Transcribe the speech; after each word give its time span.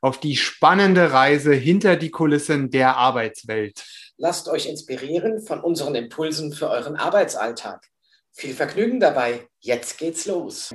auf 0.00 0.18
die 0.18 0.36
spannende 0.36 1.12
Reise 1.12 1.52
hinter 1.52 1.96
die 1.96 2.10
Kulissen 2.10 2.70
der 2.70 2.96
Arbeitswelt. 2.96 3.84
Lasst 4.16 4.48
euch 4.48 4.66
inspirieren 4.66 5.40
von 5.42 5.60
unseren 5.60 5.94
Impulsen 5.94 6.52
für 6.52 6.70
euren 6.70 6.96
Arbeitsalltag. 6.96 7.86
Viel 8.32 8.54
Vergnügen 8.54 9.00
dabei. 9.00 9.48
Jetzt 9.60 9.98
geht's 9.98 10.26
los. 10.26 10.70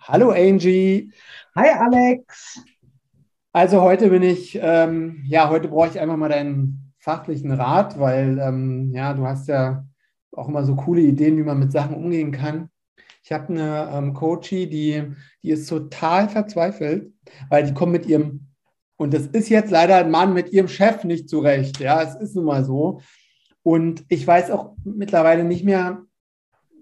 Hallo 0.00 0.30
Angie. 0.30 1.12
Hi 1.54 1.68
Alex. 1.68 2.60
Also 3.52 3.82
heute 3.82 4.08
bin 4.08 4.22
ich, 4.22 4.58
ähm, 4.60 5.22
ja, 5.26 5.50
heute 5.50 5.68
brauche 5.68 5.88
ich 5.88 6.00
einfach 6.00 6.16
mal 6.16 6.28
deinen 6.28 6.94
fachlichen 6.98 7.52
Rat, 7.52 7.98
weil 7.98 8.38
ähm, 8.38 8.92
ja, 8.92 9.12
du 9.12 9.26
hast 9.26 9.48
ja 9.48 9.84
auch 10.32 10.48
immer 10.48 10.64
so 10.64 10.76
coole 10.76 11.00
Ideen, 11.00 11.36
wie 11.36 11.42
man 11.42 11.58
mit 11.58 11.72
Sachen 11.72 11.96
umgehen 11.96 12.32
kann. 12.32 12.70
Ich 13.28 13.32
habe 13.34 13.48
eine 13.52 13.90
ähm, 13.92 14.14
Coachie, 14.14 14.66
die, 14.66 15.02
die 15.42 15.50
ist 15.50 15.68
total 15.68 16.30
verzweifelt, 16.30 17.12
weil 17.50 17.66
die 17.66 17.74
kommt 17.74 17.92
mit 17.92 18.06
ihrem, 18.06 18.48
und 18.96 19.12
das 19.12 19.26
ist 19.26 19.50
jetzt 19.50 19.70
leider 19.70 19.96
ein 19.96 20.10
Mann 20.10 20.32
mit 20.32 20.50
ihrem 20.50 20.66
Chef 20.66 21.04
nicht 21.04 21.28
zurecht. 21.28 21.78
Ja, 21.78 22.02
es 22.02 22.14
ist 22.14 22.34
nun 22.34 22.46
mal 22.46 22.64
so. 22.64 23.02
Und 23.62 24.02
ich 24.08 24.26
weiß 24.26 24.50
auch 24.50 24.76
mittlerweile 24.82 25.44
nicht 25.44 25.62
mehr, 25.62 26.06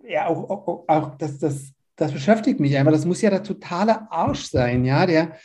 ja, 0.06 0.28
auch, 0.28 0.48
auch, 0.48 0.84
auch 0.86 1.19
das, 1.19 1.41
das, 1.41 1.72
das 1.97 2.12
beschäftigt 2.12 2.60
mich 2.60 2.77
einfach. 2.77 2.92
Das 2.92 3.06
muss 3.06 3.22
ja 3.22 3.31
der 3.31 3.42
totale 3.42 4.08
Arsch 4.12 4.44
sein, 4.44 4.84
ja. 4.84 5.05
Der, 5.05 5.36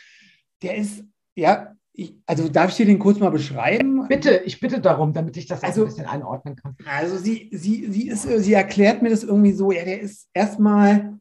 der 0.62 0.76
ist, 0.76 1.02
ja, 1.34 1.74
ich, 1.94 2.14
also 2.26 2.48
darf 2.48 2.70
ich 2.70 2.76
dir 2.76 2.86
den 2.86 2.98
kurz 2.98 3.18
mal 3.18 3.30
beschreiben? 3.30 4.06
Bitte, 4.08 4.42
ich 4.44 4.60
bitte 4.60 4.80
darum, 4.80 5.12
damit 5.12 5.36
ich 5.36 5.46
das 5.46 5.62
also, 5.62 5.82
ein 5.82 5.88
bisschen 5.88 6.06
einordnen 6.06 6.56
kann. 6.56 6.76
Also 6.86 7.18
sie, 7.18 7.50
sie, 7.52 7.86
sie, 7.90 8.08
ist, 8.08 8.22
sie 8.22 8.52
erklärt 8.54 9.02
mir 9.02 9.10
das 9.10 9.24
irgendwie 9.24 9.52
so, 9.52 9.70
ja, 9.72 9.84
der 9.84 10.00
ist 10.00 10.28
erstmal, 10.32 11.18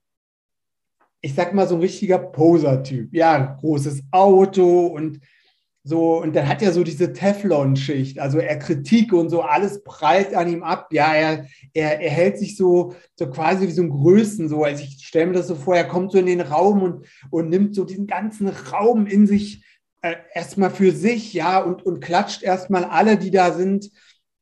ich 1.19 1.35
sag 1.35 1.53
mal, 1.53 1.67
so 1.67 1.75
ein 1.75 1.81
richtiger 1.81 2.19
Poser-Typ. 2.19 3.13
Ja, 3.13 3.57
großes 3.59 4.03
Auto 4.11 4.87
und 4.87 5.19
so, 5.83 6.21
und 6.21 6.35
dann 6.35 6.47
hat 6.47 6.61
er 6.61 6.73
so 6.73 6.83
diese 6.83 7.11
Teflon-Schicht, 7.11 8.19
also 8.19 8.37
er 8.37 8.59
Kritik 8.59 9.13
und 9.13 9.29
so, 9.29 9.41
alles 9.41 9.83
prallt 9.83 10.35
an 10.35 10.47
ihm 10.47 10.61
ab. 10.61 10.89
Ja, 10.91 11.11
er, 11.13 11.47
er, 11.73 11.99
er 11.99 12.11
hält 12.11 12.37
sich 12.37 12.55
so, 12.55 12.93
so 13.15 13.27
quasi 13.29 13.67
wie 13.67 13.71
so 13.71 13.81
ein 13.81 13.89
Größen, 13.89 14.47
so. 14.47 14.63
Also 14.63 14.83
ich 14.83 15.03
stelle 15.05 15.27
mir 15.27 15.33
das 15.33 15.47
so 15.47 15.55
vor, 15.55 15.75
er 15.75 15.87
kommt 15.87 16.11
so 16.11 16.19
in 16.19 16.27
den 16.27 16.41
Raum 16.41 16.83
und, 16.83 17.05
und 17.31 17.49
nimmt 17.49 17.73
so 17.73 17.83
diesen 17.83 18.05
ganzen 18.05 18.47
Raum 18.47 19.07
in 19.07 19.25
sich 19.25 19.65
äh, 20.01 20.15
erstmal 20.33 20.71
für 20.71 20.91
sich, 20.91 21.33
ja, 21.33 21.59
und, 21.59 21.85
und 21.85 21.99
klatscht 22.01 22.43
erstmal 22.43 22.85
alle, 22.85 23.17
die 23.17 23.31
da 23.31 23.53
sind, 23.53 23.89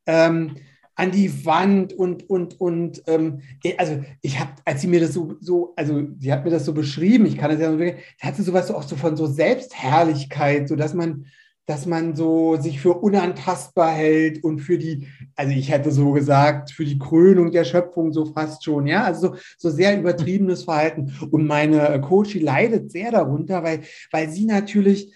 ähm, 0.05 0.55
an 0.99 1.11
die 1.11 1.45
Wand 1.45 1.93
und, 1.93 2.29
und, 2.29 2.59
und, 2.59 3.03
ähm, 3.07 3.41
also 3.77 4.03
ich 4.21 4.37
habe, 4.37 4.51
als 4.65 4.81
sie 4.81 4.87
mir 4.87 4.99
das 4.99 5.13
so, 5.13 5.35
so, 5.39 5.73
also 5.77 6.03
sie 6.19 6.31
hat 6.31 6.43
mir 6.43 6.51
das 6.51 6.65
so 6.65 6.73
beschrieben, 6.73 7.25
ich 7.25 7.37
kann 7.37 7.51
das 7.51 7.61
ja 7.61 7.71
so, 7.71 7.79
hatte 8.21 8.43
sowas 8.43 8.67
so 8.67 8.75
auch 8.75 8.83
so 8.83 8.97
von 8.97 9.15
so 9.15 9.25
Selbstherrlichkeit, 9.25 10.67
so 10.67 10.75
dass 10.75 10.93
man, 10.93 11.25
dass 11.65 11.85
man 11.85 12.17
so 12.17 12.57
sich 12.57 12.81
für 12.81 12.95
unantastbar 12.95 13.91
hält 13.91 14.43
und 14.43 14.59
für 14.59 14.77
die, 14.77 15.07
also 15.35 15.53
ich 15.53 15.71
hätte 15.71 15.91
so 15.91 16.11
gesagt, 16.11 16.71
für 16.71 16.83
die 16.83 16.99
Krönung 16.99 17.51
der 17.51 17.63
Schöpfung 17.63 18.11
so 18.11 18.25
fast 18.25 18.65
schon, 18.65 18.85
ja, 18.85 19.03
also 19.05 19.27
so, 19.29 19.35
so 19.57 19.69
sehr 19.69 19.97
übertriebenes 19.97 20.63
Verhalten. 20.63 21.13
Und 21.31 21.45
meine 21.45 22.01
Coachie 22.01 22.39
leidet 22.39 22.91
sehr 22.91 23.11
darunter, 23.11 23.63
weil, 23.63 23.81
weil 24.11 24.29
sie 24.29 24.45
natürlich 24.45 25.13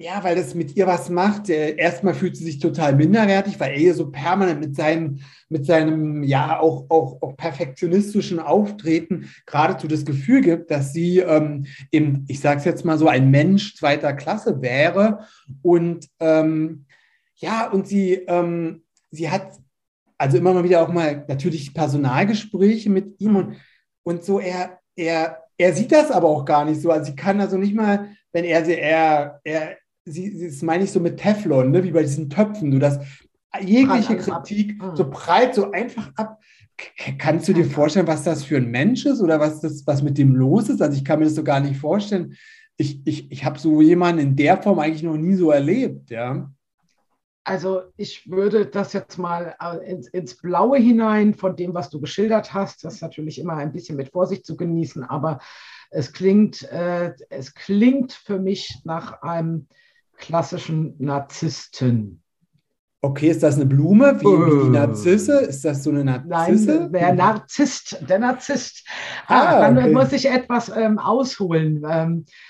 ja, 0.00 0.22
weil 0.22 0.36
das 0.36 0.54
mit 0.54 0.76
ihr 0.76 0.86
was 0.86 1.10
macht. 1.10 1.48
Erstmal 1.48 2.14
fühlt 2.14 2.36
sie 2.36 2.44
sich 2.44 2.60
total 2.60 2.94
minderwertig, 2.94 3.58
weil 3.58 3.72
er 3.72 3.78
ihr 3.78 3.94
so 3.94 4.12
permanent 4.12 4.60
mit 4.60 4.76
seinem, 4.76 5.18
mit 5.48 5.66
seinem 5.66 6.22
ja 6.22 6.60
auch, 6.60 6.86
auch, 6.88 7.20
auch 7.20 7.36
perfektionistischen 7.36 8.38
Auftreten 8.38 9.28
geradezu 9.44 9.88
das 9.88 10.04
Gefühl 10.04 10.40
gibt, 10.40 10.70
dass 10.70 10.92
sie 10.92 11.18
ähm, 11.18 11.66
im, 11.90 12.24
ich 12.28 12.38
sage 12.38 12.60
es 12.60 12.64
jetzt 12.64 12.84
mal 12.84 12.96
so, 12.96 13.08
ein 13.08 13.32
Mensch 13.32 13.74
zweiter 13.74 14.12
Klasse 14.12 14.62
wäre. 14.62 15.26
Und 15.62 16.08
ähm, 16.20 16.84
ja, 17.34 17.68
und 17.68 17.88
sie, 17.88 18.14
ähm, 18.28 18.84
sie 19.10 19.28
hat 19.28 19.48
also 20.16 20.38
immer 20.38 20.54
mal 20.54 20.64
wieder 20.64 20.80
auch 20.80 20.92
mal 20.92 21.24
natürlich 21.26 21.74
Personalgespräche 21.74 22.88
mit 22.88 23.20
ihm 23.20 23.34
und, 23.34 23.56
und 24.04 24.24
so, 24.24 24.38
er, 24.38 24.78
er, 24.94 25.42
er 25.56 25.72
sieht 25.72 25.90
das 25.90 26.12
aber 26.12 26.28
auch 26.28 26.44
gar 26.44 26.64
nicht 26.64 26.80
so. 26.80 26.92
Also 26.92 27.10
sie 27.10 27.16
kann 27.16 27.40
also 27.40 27.56
nicht 27.56 27.74
mal, 27.74 28.10
wenn 28.32 28.44
er 28.44 28.64
sie, 28.64 28.78
er, 28.78 29.40
er, 29.42 29.76
sie, 30.10 30.46
das 30.46 30.62
meine 30.62 30.84
ich 30.84 30.92
so 30.92 31.00
mit 31.00 31.18
Teflon, 31.18 31.70
ne? 31.70 31.84
wie 31.84 31.90
bei 31.90 32.02
diesen 32.02 32.30
Töpfen, 32.30 32.72
so 32.72 32.78
dass 32.78 33.00
jegliche 33.60 34.16
Kritik 34.16 34.82
ab. 34.82 34.96
so 34.96 35.04
mhm. 35.04 35.10
breit, 35.10 35.54
so 35.54 35.70
einfach 35.72 36.12
ab. 36.16 36.40
Kannst 37.18 37.48
du 37.48 37.54
dir 37.54 37.64
vorstellen, 37.64 38.06
was 38.06 38.22
das 38.22 38.44
für 38.44 38.56
ein 38.56 38.70
Mensch 38.70 39.04
ist 39.04 39.20
oder 39.20 39.40
was, 39.40 39.60
das, 39.60 39.84
was 39.86 40.02
mit 40.02 40.16
dem 40.16 40.36
los 40.36 40.68
ist? 40.68 40.80
Also 40.80 40.96
ich 40.96 41.04
kann 41.04 41.18
mir 41.18 41.24
das 41.24 41.34
so 41.34 41.42
gar 41.42 41.58
nicht 41.60 41.80
vorstellen. 41.80 42.36
Ich, 42.76 43.00
ich, 43.04 43.32
ich 43.32 43.44
habe 43.44 43.58
so 43.58 43.82
jemanden 43.82 44.20
in 44.20 44.36
der 44.36 44.62
Form 44.62 44.78
eigentlich 44.78 45.02
noch 45.02 45.16
nie 45.16 45.34
so 45.34 45.50
erlebt, 45.50 46.10
ja. 46.10 46.48
Also 47.42 47.84
ich 47.96 48.30
würde 48.30 48.66
das 48.66 48.92
jetzt 48.92 49.16
mal 49.16 49.56
äh, 49.58 49.90
ins, 49.90 50.06
ins, 50.08 50.36
Blaue 50.36 50.78
hinein 50.78 51.32
von 51.32 51.56
dem, 51.56 51.72
was 51.72 51.88
du 51.88 51.98
geschildert 51.98 52.52
hast. 52.52 52.84
Das 52.84 52.96
ist 52.96 53.00
natürlich 53.00 53.38
immer 53.38 53.54
ein 53.54 53.72
bisschen 53.72 53.96
mit 53.96 54.10
Vorsicht 54.10 54.44
zu 54.44 54.54
genießen, 54.54 55.02
aber 55.02 55.40
es 55.90 56.12
klingt, 56.12 56.62
äh, 56.70 57.14
es 57.30 57.54
klingt 57.54 58.12
für 58.12 58.38
mich 58.38 58.82
nach 58.84 59.22
einem 59.22 59.66
klassischen 60.18 60.94
Narzissten. 60.98 62.22
Okay, 63.00 63.28
ist 63.28 63.44
das 63.44 63.54
eine 63.54 63.66
Blume 63.66 64.20
wie, 64.20 64.24
wie 64.24 64.62
die 64.62 64.76
äh. 64.76 64.80
Narzisse? 64.80 65.40
Ist 65.40 65.64
das 65.64 65.84
so 65.84 65.90
eine 65.90 66.04
Narzisse? 66.04 66.80
Nein, 66.80 66.92
der 66.92 67.14
Narzisst, 67.14 68.04
der 68.08 68.18
Narzisst. 68.18 68.84
Ah, 69.28 69.60
dann 69.60 69.78
okay. 69.78 69.92
muss 69.92 70.12
ich 70.12 70.26
etwas 70.28 70.68
ähm, 70.68 70.98
ausholen. 70.98 71.84
Ähm, 71.88 72.24
äh, 72.26 72.47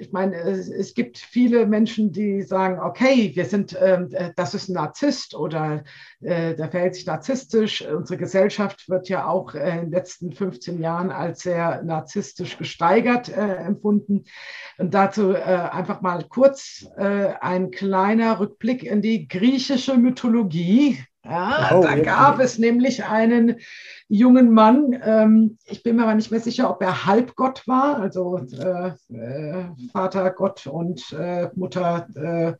ich 0.00 0.12
meine, 0.12 0.36
es, 0.36 0.94
gibt 0.94 1.18
viele 1.18 1.66
Menschen, 1.66 2.10
die 2.12 2.42
sagen, 2.42 2.80
okay, 2.80 3.30
wir 3.34 3.44
sind, 3.44 3.76
ähm, 3.80 4.08
äh, 4.12 4.32
das 4.34 4.54
ist 4.54 4.68
ein 4.68 4.74
Narzisst 4.74 5.34
oder 5.34 5.84
äh, 6.20 6.54
der 6.54 6.70
verhält 6.70 6.96
sich 6.96 7.06
narzisstisch. 7.06 7.86
Unsere 7.86 8.18
Gesellschaft 8.18 8.88
wird 8.88 9.08
ja 9.08 9.26
auch 9.26 9.54
äh, 9.54 9.74
in 9.74 9.80
den 9.82 9.90
letzten 9.90 10.32
15 10.32 10.80
Jahren 10.80 11.10
als 11.10 11.42
sehr 11.42 11.82
narzisstisch 11.84 12.58
gesteigert 12.58 13.28
äh, 13.28 13.56
empfunden. 13.56 14.24
Und 14.78 14.92
dazu 14.92 15.32
äh, 15.32 15.38
einfach 15.38 16.00
mal 16.00 16.24
kurz 16.28 16.86
ein 16.96 17.70
kleiner 17.70 18.40
Rückblick 18.40 18.82
in 18.82 19.02
die 19.02 19.28
griechische 19.28 19.96
Mythologie. 19.96 20.98
Ja, 21.24 21.70
oh, 21.74 21.82
da 21.82 21.98
gab 22.00 22.38
es 22.38 22.58
nämlich 22.58 23.04
einen 23.04 23.56
jungen 24.08 24.52
Mann, 24.52 25.00
ähm, 25.02 25.58
ich 25.64 25.82
bin 25.82 25.96
mir 25.96 26.02
aber 26.02 26.14
nicht 26.14 26.30
mehr 26.30 26.40
sicher, 26.40 26.68
ob 26.68 26.82
er 26.82 27.06
Halbgott 27.06 27.66
war, 27.66 27.98
also 27.98 28.38
äh, 28.38 28.92
äh, 29.14 29.64
Vater 29.90 30.30
Gott 30.32 30.66
und 30.66 31.12
äh, 31.12 31.48
Mutter 31.54 32.06
äh, 32.14 32.52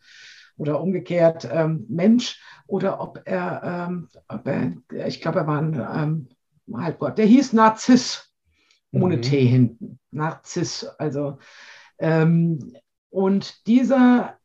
oder 0.57 0.81
umgekehrt 0.81 1.47
ähm, 1.53 1.85
Mensch, 1.91 2.41
oder 2.67 3.01
ob 3.01 3.21
er, 3.27 3.89
ähm, 3.89 4.09
ob 4.29 4.47
er 4.47 4.73
ich 5.07 5.21
glaube, 5.21 5.41
er 5.41 5.47
war 5.47 5.61
ein 5.61 5.75
ähm, 5.75 6.29
Halbgott. 6.75 7.19
Der 7.19 7.27
hieß 7.27 7.53
Narziss, 7.53 8.33
ohne 8.93 9.19
mhm. 9.19 9.23
T 9.23 9.45
hinten. 9.45 9.99
Narziss, 10.11 10.85
also. 10.99 11.39
Ähm, 11.99 12.75
und 13.11 13.67
dieser 13.67 14.39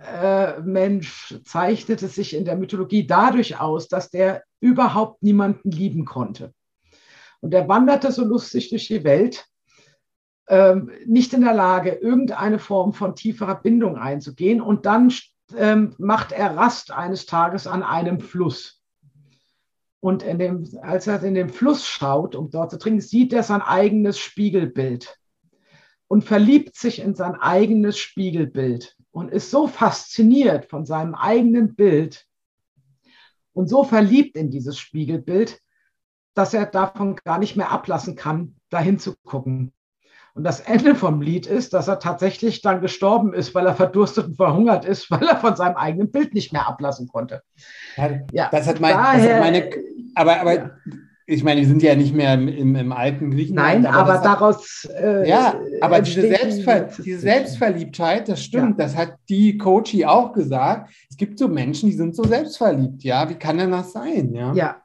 äh, 0.00 0.60
Mensch 0.60 1.36
zeichnete 1.44 2.08
sich 2.08 2.34
in 2.34 2.44
der 2.44 2.56
Mythologie 2.56 3.06
dadurch 3.06 3.60
aus, 3.60 3.88
dass 3.88 4.10
der 4.10 4.42
überhaupt 4.60 5.22
niemanden 5.22 5.70
lieben 5.70 6.04
konnte. 6.04 6.52
Und 7.40 7.54
er 7.54 7.68
wanderte 7.68 8.10
so 8.10 8.24
lustig 8.24 8.70
durch 8.70 8.88
die 8.88 9.04
Welt, 9.04 9.46
ähm, 10.48 10.90
nicht 11.06 11.32
in 11.32 11.42
der 11.42 11.54
Lage, 11.54 11.90
irgendeine 11.90 12.58
Form 12.58 12.92
von 12.92 13.14
tieferer 13.14 13.56
Bindung 13.56 13.96
einzugehen. 13.96 14.60
Und 14.60 14.86
dann 14.86 15.12
ähm, 15.56 15.94
macht 15.98 16.32
er 16.32 16.56
Rast 16.56 16.90
eines 16.90 17.26
Tages 17.26 17.66
an 17.66 17.82
einem 17.82 18.20
Fluss. 18.20 18.80
Und 20.00 20.22
dem, 20.22 20.68
als 20.82 21.06
er 21.06 21.22
in 21.22 21.34
den 21.34 21.48
Fluss 21.48 21.86
schaut, 21.86 22.34
um 22.34 22.50
dort 22.50 22.70
zu 22.70 22.78
trinken, 22.78 23.00
sieht 23.00 23.32
er 23.32 23.42
sein 23.42 23.62
eigenes 23.62 24.18
Spiegelbild 24.18 25.18
und 26.08 26.24
verliebt 26.24 26.76
sich 26.76 26.98
in 26.98 27.14
sein 27.14 27.34
eigenes 27.36 27.98
Spiegelbild 27.98 28.96
und 29.14 29.30
ist 29.30 29.52
so 29.52 29.68
fasziniert 29.68 30.66
von 30.66 30.84
seinem 30.84 31.14
eigenen 31.14 31.76
Bild 31.76 32.26
und 33.52 33.68
so 33.68 33.84
verliebt 33.84 34.36
in 34.36 34.50
dieses 34.50 34.76
Spiegelbild, 34.76 35.60
dass 36.34 36.52
er 36.52 36.66
davon 36.66 37.14
gar 37.24 37.38
nicht 37.38 37.54
mehr 37.54 37.70
ablassen 37.70 38.16
kann, 38.16 38.56
dahin 38.70 38.98
zu 38.98 39.14
gucken. 39.24 39.72
Und 40.34 40.42
das 40.42 40.58
Ende 40.58 40.96
vom 40.96 41.22
Lied 41.22 41.46
ist, 41.46 41.74
dass 41.74 41.86
er 41.86 42.00
tatsächlich 42.00 42.60
dann 42.60 42.80
gestorben 42.80 43.32
ist, 43.32 43.54
weil 43.54 43.66
er 43.66 43.76
verdurstet 43.76 44.26
und 44.26 44.34
verhungert 44.34 44.84
ist, 44.84 45.08
weil 45.12 45.22
er 45.22 45.36
von 45.36 45.54
seinem 45.54 45.76
eigenen 45.76 46.10
Bild 46.10 46.34
nicht 46.34 46.52
mehr 46.52 46.66
ablassen 46.66 47.06
konnte. 47.06 47.44
Ja, 48.32 48.48
das, 48.50 48.66
hat 48.66 48.80
mein, 48.80 48.94
daher, 48.96 49.22
das 49.22 49.32
hat 49.32 49.40
meine, 49.40 49.70
aber, 50.16 50.40
aber 50.40 50.54
ja. 50.54 50.70
Ich 51.26 51.42
meine, 51.42 51.60
wir 51.60 51.68
sind 51.68 51.82
ja 51.82 51.94
nicht 51.94 52.14
mehr 52.14 52.34
im, 52.34 52.76
im 52.76 52.92
alten 52.92 53.30
Griechenland. 53.30 53.82
Nein, 53.82 53.86
aber, 53.86 54.14
aber 54.14 54.22
daraus. 54.22 54.88
Äh, 54.94 55.28
ja, 55.28 55.58
aber 55.80 56.00
diese, 56.00 56.22
Selbstver 56.22 56.88
diese 57.02 57.18
Selbstverliebtheit, 57.18 58.28
das 58.28 58.42
stimmt, 58.42 58.78
ja. 58.78 58.84
das 58.84 58.96
hat 58.96 59.14
die 59.28 59.56
Coachie 59.56 60.04
auch 60.04 60.32
gesagt. 60.32 60.92
Es 61.10 61.16
gibt 61.16 61.38
so 61.38 61.48
Menschen, 61.48 61.88
die 61.88 61.96
sind 61.96 62.14
so 62.14 62.24
selbstverliebt, 62.24 63.04
ja. 63.04 63.28
Wie 63.28 63.36
kann 63.36 63.58
denn 63.58 63.70
das 63.70 63.92
sein? 63.92 64.34
Ja, 64.34 64.52
ja 64.52 64.76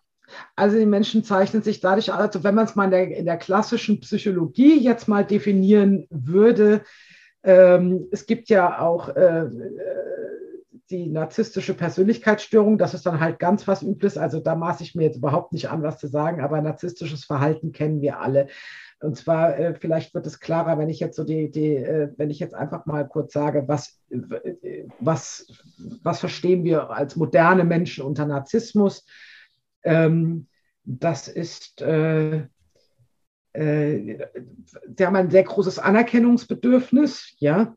also 0.55 0.77
die 0.77 0.85
Menschen 0.85 1.23
zeichnen 1.23 1.61
sich 1.61 1.79
dadurch, 1.79 2.13
also 2.13 2.43
wenn 2.43 2.55
man 2.55 2.65
es 2.65 2.75
mal 2.75 2.85
in 2.85 2.91
der, 2.91 3.17
in 3.17 3.25
der, 3.25 3.37
klassischen 3.37 3.99
Psychologie 3.99 4.79
jetzt 4.79 5.07
mal 5.07 5.25
definieren 5.25 6.07
würde, 6.09 6.81
ähm, 7.43 8.07
es 8.11 8.25
gibt 8.25 8.49
ja 8.49 8.79
auch 8.79 9.09
äh, 9.09 9.45
die 10.89 11.07
narzisstische 11.07 11.73
Persönlichkeitsstörung, 11.73 12.77
das 12.77 12.93
ist 12.93 13.05
dann 13.05 13.19
halt 13.19 13.39
ganz 13.39 13.67
was 13.67 13.83
Übles, 13.83 14.17
also 14.17 14.39
da 14.39 14.55
maße 14.55 14.83
ich 14.83 14.95
mir 14.95 15.03
jetzt 15.03 15.17
überhaupt 15.17 15.53
nicht 15.53 15.69
an, 15.69 15.83
was 15.83 15.99
zu 15.99 16.07
sagen, 16.07 16.41
aber 16.41 16.61
narzisstisches 16.61 17.25
Verhalten 17.25 17.71
kennen 17.71 18.01
wir 18.01 18.19
alle. 18.19 18.47
Und 19.01 19.15
zwar, 19.15 19.57
äh, 19.57 19.75
vielleicht 19.75 20.13
wird 20.13 20.27
es 20.27 20.39
klarer, 20.39 20.77
wenn 20.77 20.89
ich 20.89 20.99
jetzt 20.99 21.15
so 21.15 21.23
die, 21.23 21.49
die 21.49 21.75
äh, 21.75 22.11
wenn 22.17 22.29
ich 22.29 22.39
jetzt 22.39 22.53
einfach 22.53 22.85
mal 22.85 23.07
kurz 23.07 23.31
sage, 23.31 23.65
was, 23.67 23.99
was, 24.99 25.47
was 26.03 26.19
verstehen 26.19 26.63
wir 26.63 26.89
als 26.89 27.15
moderne 27.15 27.63
Menschen 27.63 28.03
unter 28.03 28.25
Narzissmus? 28.25 29.05
Ähm, 29.83 30.47
das 30.83 31.27
ist, 31.27 31.81
äh, 31.81 32.47
äh, 33.53 34.27
die 34.87 35.05
haben 35.05 35.15
ein 35.15 35.31
sehr 35.31 35.43
großes 35.43 35.79
Anerkennungsbedürfnis, 35.79 37.35
ja. 37.37 37.75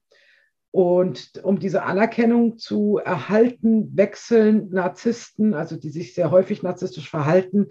Und 0.73 1.45
um 1.45 1.59
diese 1.59 1.83
Anerkennung 1.83 2.57
zu 2.57 2.99
erhalten, 2.99 3.95
wechseln 3.95 4.71
Narzissten, 4.71 5.53
also 5.53 5.77
die 5.77 5.91
sich 5.91 6.15
sehr 6.15 6.31
häufig 6.31 6.63
narzisstisch 6.63 7.11
verhalten, 7.11 7.69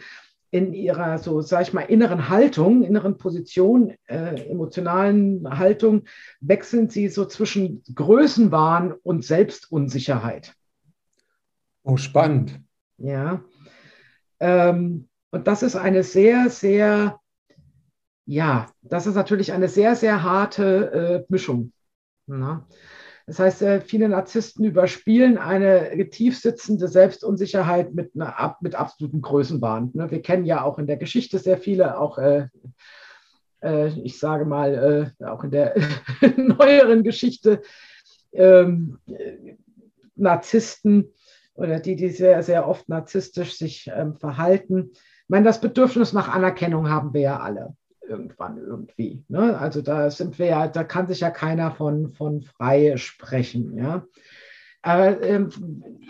in 0.51 0.73
ihrer, 0.73 1.17
so 1.17 1.41
sage 1.41 1.63
ich 1.63 1.73
mal, 1.73 1.81
inneren 1.81 2.29
Haltung, 2.29 2.83
inneren 2.83 3.17
Position, 3.17 3.95
äh, 4.05 4.49
emotionalen 4.49 5.57
Haltung, 5.57 6.03
wechseln 6.41 6.89
sie 6.89 7.07
so 7.07 7.25
zwischen 7.25 7.81
Größenwahn 7.95 8.91
und 8.91 9.25
Selbstunsicherheit. 9.25 10.53
Oh, 11.83 11.97
spannend. 11.97 12.59
Ja. 12.97 13.43
Ähm, 14.39 15.07
und 15.31 15.47
das 15.47 15.63
ist 15.63 15.75
eine 15.75 16.03
sehr, 16.03 16.49
sehr, 16.49 17.19
ja, 18.25 18.67
das 18.81 19.07
ist 19.07 19.15
natürlich 19.15 19.53
eine 19.53 19.69
sehr, 19.69 19.95
sehr 19.95 20.21
harte 20.21 20.91
äh, 20.91 21.25
Mischung. 21.29 21.71
Na? 22.27 22.67
Das 23.27 23.39
heißt, 23.39 23.61
äh, 23.61 23.81
viele 23.81 24.09
Narzissten 24.09 24.65
überspielen 24.65 25.37
eine 25.37 26.09
tiefsitzende 26.09 26.87
Selbstunsicherheit 26.87 27.93
mit, 27.93 28.11
einer, 28.15 28.57
mit 28.61 28.75
absoluten 28.75 29.21
Größenwahn. 29.21 29.91
Ne? 29.93 30.11
Wir 30.11 30.21
kennen 30.21 30.45
ja 30.45 30.63
auch 30.63 30.79
in 30.79 30.87
der 30.87 30.97
Geschichte 30.97 31.39
sehr 31.39 31.57
viele, 31.57 31.97
auch 31.97 32.17
äh, 32.17 32.47
äh, 33.61 33.87
ich 34.01 34.19
sage 34.19 34.45
mal, 34.45 35.13
auch 35.19 35.43
in 35.43 35.51
der 35.51 35.75
neueren 36.37 37.03
Geschichte, 37.03 37.61
ähm, 38.33 38.99
Narzissten, 40.15 41.13
oder 41.55 41.79
die, 41.79 41.95
die 41.95 42.09
sehr, 42.09 42.41
sehr 42.43 42.67
oft 42.67 42.89
narzisstisch 42.89 43.57
sich 43.57 43.91
ähm, 43.93 44.15
verhalten. 44.15 44.89
Ich 44.93 45.29
meine, 45.29 45.45
das 45.45 45.61
Bedürfnis 45.61 46.13
nach 46.13 46.33
Anerkennung 46.33 46.89
haben 46.89 47.13
wir 47.13 47.21
ja 47.21 47.39
alle 47.39 47.75
irgendwann 48.11 48.57
irgendwie. 48.57 49.23
Ne? 49.27 49.57
Also 49.57 49.81
da 49.81 50.11
sind 50.11 50.37
wir 50.37 50.45
ja, 50.47 50.67
da 50.67 50.83
kann 50.83 51.07
sich 51.07 51.21
ja 51.21 51.31
keiner 51.31 51.71
von, 51.71 52.13
von 52.13 52.43
frei 52.43 52.97
sprechen, 52.97 53.77
ja. 53.77 54.05
Aber 54.83 55.21
ähm, 55.21 55.49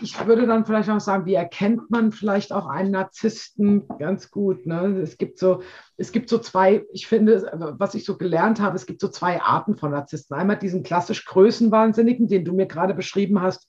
ich 0.00 0.26
würde 0.26 0.46
dann 0.46 0.64
vielleicht 0.64 0.88
noch 0.88 0.98
sagen, 0.98 1.26
wie 1.26 1.34
erkennt 1.34 1.90
man 1.90 2.10
vielleicht 2.10 2.54
auch 2.54 2.66
einen 2.66 2.92
Narzissten 2.92 3.86
ganz 3.98 4.30
gut? 4.30 4.64
Ne? 4.64 4.98
Es 5.02 5.18
gibt 5.18 5.38
so, 5.38 5.62
es 5.98 6.10
gibt 6.10 6.30
so 6.30 6.38
zwei, 6.38 6.82
ich 6.90 7.06
finde, 7.06 7.74
was 7.78 7.94
ich 7.94 8.06
so 8.06 8.16
gelernt 8.16 8.62
habe, 8.62 8.76
es 8.76 8.86
gibt 8.86 9.02
so 9.02 9.08
zwei 9.08 9.42
Arten 9.42 9.76
von 9.76 9.90
Narzissten. 9.90 10.38
Einmal 10.38 10.56
diesen 10.56 10.84
klassisch 10.84 11.26
Größenwahnsinnigen, 11.26 12.28
den 12.28 12.46
du 12.46 12.54
mir 12.54 12.66
gerade 12.66 12.94
beschrieben 12.94 13.42
hast, 13.42 13.68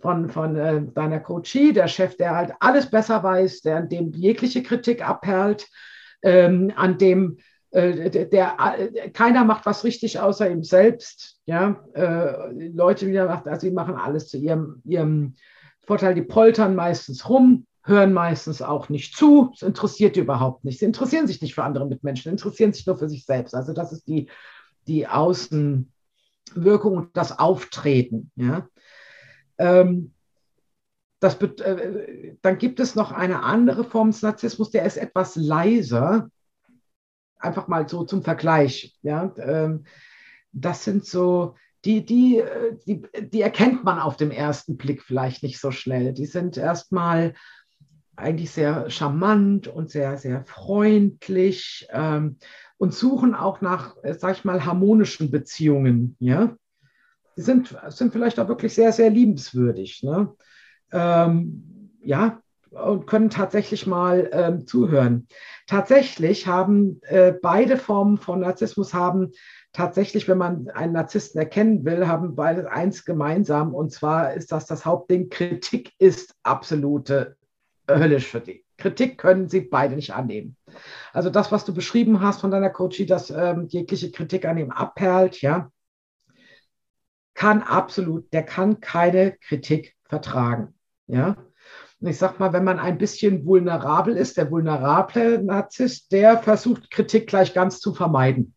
von, 0.00 0.30
von 0.30 0.56
äh, 0.56 0.82
deiner 0.94 1.20
Coachie, 1.20 1.74
der 1.74 1.88
Chef, 1.88 2.16
der 2.16 2.34
halt 2.34 2.52
alles 2.60 2.90
besser 2.90 3.22
weiß, 3.22 3.60
der 3.60 3.76
an 3.76 3.88
dem 3.90 4.12
jegliche 4.12 4.62
Kritik 4.62 5.06
abperlt, 5.06 5.68
ähm, 6.22 6.72
an 6.76 6.98
dem 6.98 7.38
äh, 7.70 8.10
der, 8.10 8.24
der, 8.26 8.56
äh, 8.78 9.10
keiner 9.10 9.44
macht 9.44 9.66
was 9.66 9.84
richtig 9.84 10.18
außer 10.18 10.50
ihm 10.50 10.64
selbst. 10.64 11.40
Ja, 11.46 11.84
äh, 11.94 12.68
Leute 12.68 13.06
wieder 13.06 13.26
macht, 13.26 13.46
also 13.46 13.66
sie 13.66 13.72
machen 13.72 13.94
alles 13.94 14.28
zu 14.28 14.38
ihrem, 14.38 14.82
ihrem 14.84 15.34
Vorteil, 15.86 16.14
die 16.14 16.22
poltern 16.22 16.74
meistens 16.74 17.28
rum, 17.28 17.66
hören 17.82 18.12
meistens 18.12 18.60
auch 18.62 18.88
nicht 18.88 19.16
zu, 19.16 19.50
es 19.54 19.62
interessiert 19.62 20.16
die 20.16 20.20
überhaupt 20.20 20.64
nicht. 20.64 20.78
Sie 20.78 20.84
interessieren 20.84 21.26
sich 21.26 21.40
nicht 21.40 21.54
für 21.54 21.64
andere 21.64 21.86
Mitmenschen, 21.86 22.30
interessieren 22.30 22.72
sich 22.72 22.86
nur 22.86 22.98
für 22.98 23.08
sich 23.08 23.24
selbst. 23.24 23.54
Also 23.54 23.72
das 23.72 23.92
ist 23.92 24.06
die, 24.06 24.28
die 24.86 25.06
Außenwirkung 25.06 25.86
und 26.96 27.16
das 27.16 27.38
Auftreten. 27.38 28.30
Ja. 28.36 28.68
Ähm, 29.58 30.12
das, 31.20 31.36
äh, 31.36 32.36
dann 32.42 32.58
gibt 32.58 32.80
es 32.80 32.94
noch 32.94 33.12
eine 33.12 33.42
andere 33.42 33.84
Form 33.84 34.10
des 34.10 34.22
Narzissmus, 34.22 34.70
der 34.70 34.84
ist 34.84 34.96
etwas 34.96 35.36
leiser. 35.36 36.30
Einfach 37.40 37.68
mal 37.68 37.88
so 37.88 38.04
zum 38.04 38.22
Vergleich. 38.22 38.96
Ja? 39.02 39.34
Ähm, 39.38 39.84
das 40.52 40.84
sind 40.84 41.04
so, 41.06 41.56
die, 41.84 42.04
die, 42.04 42.38
äh, 42.38 42.76
die, 42.86 43.02
die 43.20 43.40
erkennt 43.40 43.84
man 43.84 43.98
auf 43.98 44.16
den 44.16 44.30
ersten 44.30 44.76
Blick 44.76 45.02
vielleicht 45.02 45.42
nicht 45.42 45.60
so 45.60 45.70
schnell. 45.70 46.12
Die 46.12 46.26
sind 46.26 46.56
erstmal 46.56 47.34
eigentlich 48.16 48.50
sehr 48.50 48.90
charmant 48.90 49.66
und 49.66 49.90
sehr, 49.90 50.18
sehr 50.18 50.44
freundlich 50.44 51.88
ähm, 51.90 52.36
und 52.76 52.92
suchen 52.92 53.34
auch 53.34 53.60
nach, 53.60 53.96
äh, 54.02 54.14
sag 54.14 54.36
ich 54.36 54.44
mal, 54.44 54.64
harmonischen 54.64 55.30
Beziehungen. 55.30 56.16
Ja? 56.20 56.54
die 57.40 57.42
sind, 57.42 57.74
sind 57.88 58.12
vielleicht 58.12 58.38
auch 58.38 58.48
wirklich 58.48 58.74
sehr, 58.74 58.92
sehr 58.92 59.08
liebenswürdig. 59.08 60.02
Ne? 60.02 60.34
Ähm, 60.92 61.90
ja, 62.02 62.42
und 62.70 63.06
können 63.06 63.30
tatsächlich 63.30 63.86
mal 63.86 64.28
ähm, 64.32 64.66
zuhören. 64.66 65.26
Tatsächlich 65.66 66.46
haben 66.46 67.00
äh, 67.02 67.32
beide 67.32 67.76
Formen 67.76 68.18
von 68.18 68.40
Narzissmus 68.40 68.94
haben 68.94 69.32
tatsächlich, 69.72 70.28
wenn 70.28 70.38
man 70.38 70.68
einen 70.70 70.92
Narzissten 70.92 71.40
erkennen 71.40 71.84
will, 71.84 72.06
haben 72.06 72.34
beide 72.34 72.70
eins 72.70 73.04
gemeinsam 73.04 73.74
und 73.74 73.92
zwar 73.92 74.34
ist 74.34 74.52
das 74.52 74.66
das 74.66 74.84
Hauptding, 74.84 75.28
Kritik 75.28 75.92
ist 75.98 76.34
absolute 76.42 77.36
höllisch 77.88 78.26
für 78.26 78.40
die. 78.40 78.64
Kritik 78.76 79.18
können 79.18 79.48
sie 79.48 79.60
beide 79.60 79.94
nicht 79.94 80.14
annehmen. 80.14 80.56
Also 81.12 81.28
das, 81.28 81.52
was 81.52 81.64
du 81.64 81.74
beschrieben 81.74 82.20
hast 82.20 82.40
von 82.40 82.50
deiner 82.50 82.70
Coachie, 82.70 83.06
dass 83.06 83.30
ähm, 83.30 83.66
jegliche 83.68 84.10
Kritik 84.10 84.46
an 84.46 84.58
ihm 84.58 84.70
abperlt, 84.70 85.40
ja, 85.42 85.70
kann 87.34 87.62
absolut, 87.62 88.32
der 88.32 88.42
kann 88.42 88.80
keine 88.80 89.32
Kritik 89.32 89.96
vertragen. 90.04 90.74
Ja. 91.06 91.36
Und 92.00 92.08
ich 92.08 92.18
sag 92.18 92.40
mal, 92.40 92.52
wenn 92.52 92.64
man 92.64 92.78
ein 92.78 92.98
bisschen 92.98 93.44
vulnerabel 93.44 94.16
ist, 94.16 94.36
der 94.36 94.50
vulnerable 94.50 95.42
Narzisst, 95.42 96.12
der 96.12 96.38
versucht 96.38 96.90
Kritik 96.90 97.26
gleich 97.26 97.52
ganz 97.52 97.78
zu 97.78 97.94
vermeiden. 97.94 98.54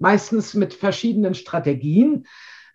Meistens 0.00 0.54
mit 0.54 0.74
verschiedenen 0.74 1.34
Strategien, 1.34 2.26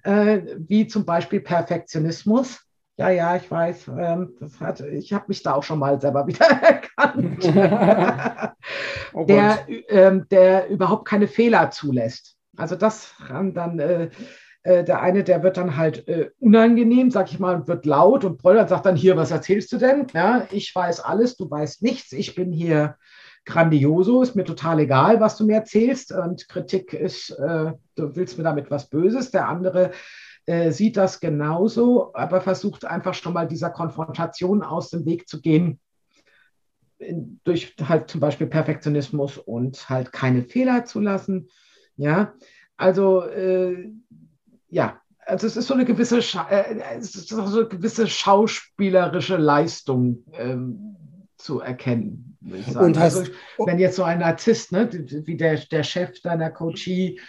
äh, 0.03 0.41
wie 0.57 0.87
zum 0.87 1.05
Beispiel 1.05 1.41
Perfektionismus. 1.41 2.61
Ja, 2.95 3.09
ja, 3.09 3.35
ich 3.35 3.49
weiß, 3.49 3.89
ähm, 3.97 4.35
das 4.39 4.59
hat, 4.59 4.81
ich 4.81 5.11
habe 5.13 5.25
mich 5.27 5.43
da 5.43 5.53
auch 5.53 5.63
schon 5.63 5.79
mal 5.79 5.99
selber 5.99 6.27
wieder 6.27 6.45
erkannt. 6.45 7.45
oh 9.13 9.25
der, 9.25 9.65
ähm, 9.89 10.25
der 10.29 10.69
überhaupt 10.69 11.07
keine 11.07 11.27
Fehler 11.27 11.71
zulässt. 11.71 12.37
Also 12.55 12.75
das 12.75 13.13
dann 13.27 13.79
äh, 13.79 14.09
äh, 14.63 14.83
der 14.83 15.01
eine, 15.01 15.23
der 15.23 15.43
wird 15.43 15.57
dann 15.57 15.77
halt 15.77 16.07
äh, 16.07 16.31
unangenehm, 16.39 17.11
sag 17.11 17.31
ich 17.31 17.39
mal, 17.39 17.55
und 17.55 17.67
wird 17.67 17.85
laut 17.85 18.25
und 18.25 18.37
brüllt 18.37 18.69
sagt 18.69 18.85
dann, 18.85 18.95
hier, 18.95 19.15
was 19.15 19.31
erzählst 19.31 19.71
du 19.71 19.77
denn? 19.77 20.07
Ja, 20.13 20.47
ich 20.51 20.73
weiß 20.73 20.99
alles, 20.99 21.37
du 21.37 21.49
weißt 21.49 21.81
nichts, 21.81 22.11
ich 22.11 22.35
bin 22.35 22.51
hier 22.51 22.97
grandioso, 23.45 24.21
ist 24.21 24.35
mir 24.35 24.43
total 24.43 24.79
egal, 24.79 25.19
was 25.19 25.37
du 25.37 25.45
mir 25.45 25.55
erzählst. 25.55 26.11
Und 26.11 26.47
Kritik 26.49 26.93
ist, 26.93 27.31
äh, 27.31 27.73
du 27.95 28.15
willst 28.15 28.37
mir 28.37 28.43
damit 28.43 28.69
was 28.69 28.89
Böses. 28.89 29.31
Der 29.31 29.47
andere 29.47 29.91
äh, 30.45 30.71
sieht 30.71 30.97
das 30.97 31.19
genauso, 31.19 32.13
aber 32.13 32.41
versucht 32.41 32.85
einfach 32.85 33.13
schon 33.13 33.33
mal 33.33 33.47
dieser 33.47 33.69
Konfrontation 33.69 34.61
aus 34.61 34.89
dem 34.89 35.05
Weg 35.05 35.27
zu 35.27 35.41
gehen. 35.41 35.79
Durch 37.43 37.75
halt 37.87 38.09
zum 38.09 38.19
Beispiel 38.19 38.47
Perfektionismus 38.47 39.37
und 39.37 39.89
halt 39.89 40.11
keine 40.11 40.43
Fehler 40.43 40.85
zu 40.85 40.99
lassen. 40.99 41.49
Ja, 41.95 42.33
also 42.77 43.23
äh, 43.23 43.91
ja, 44.69 45.01
also 45.25 45.47
es 45.47 45.57
ist 45.57 45.67
so 45.67 45.73
eine 45.73 45.85
gewisse, 45.85 46.19
äh, 46.19 47.01
so 47.01 47.41
eine 47.41 47.67
gewisse 47.67 48.07
schauspielerische 48.07 49.37
Leistung 49.37 50.23
ähm, 50.33 50.95
zu 51.37 51.59
erkennen. 51.59 52.37
Und 52.75 52.97
also, 52.97 53.23
wenn 53.65 53.79
jetzt 53.79 53.95
so 53.95 54.03
ein 54.03 54.19
Narzisst, 54.19 54.71
ne, 54.71 54.89
wie 54.91 55.37
der, 55.37 55.57
der 55.57 55.83
Chef 55.83 56.21
deiner 56.21 56.49
Coachie, 56.49 57.19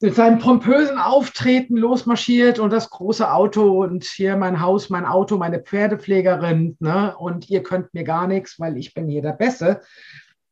mit 0.00 0.14
seinem 0.16 0.38
pompösen 0.38 0.98
Auftreten 0.98 1.76
losmarschiert 1.76 2.58
und 2.58 2.70
das 2.70 2.90
große 2.90 3.32
Auto 3.32 3.82
und 3.82 4.04
hier 4.04 4.36
mein 4.36 4.60
Haus, 4.60 4.90
mein 4.90 5.06
Auto, 5.06 5.38
meine 5.38 5.60
Pferdepflegerin, 5.60 6.76
ne, 6.80 7.16
und 7.16 7.48
ihr 7.48 7.62
könnt 7.62 7.94
mir 7.94 8.04
gar 8.04 8.26
nichts, 8.26 8.58
weil 8.58 8.76
ich 8.76 8.92
bin 8.92 9.08
hier 9.08 9.22
der 9.22 9.32
Beste. 9.32 9.80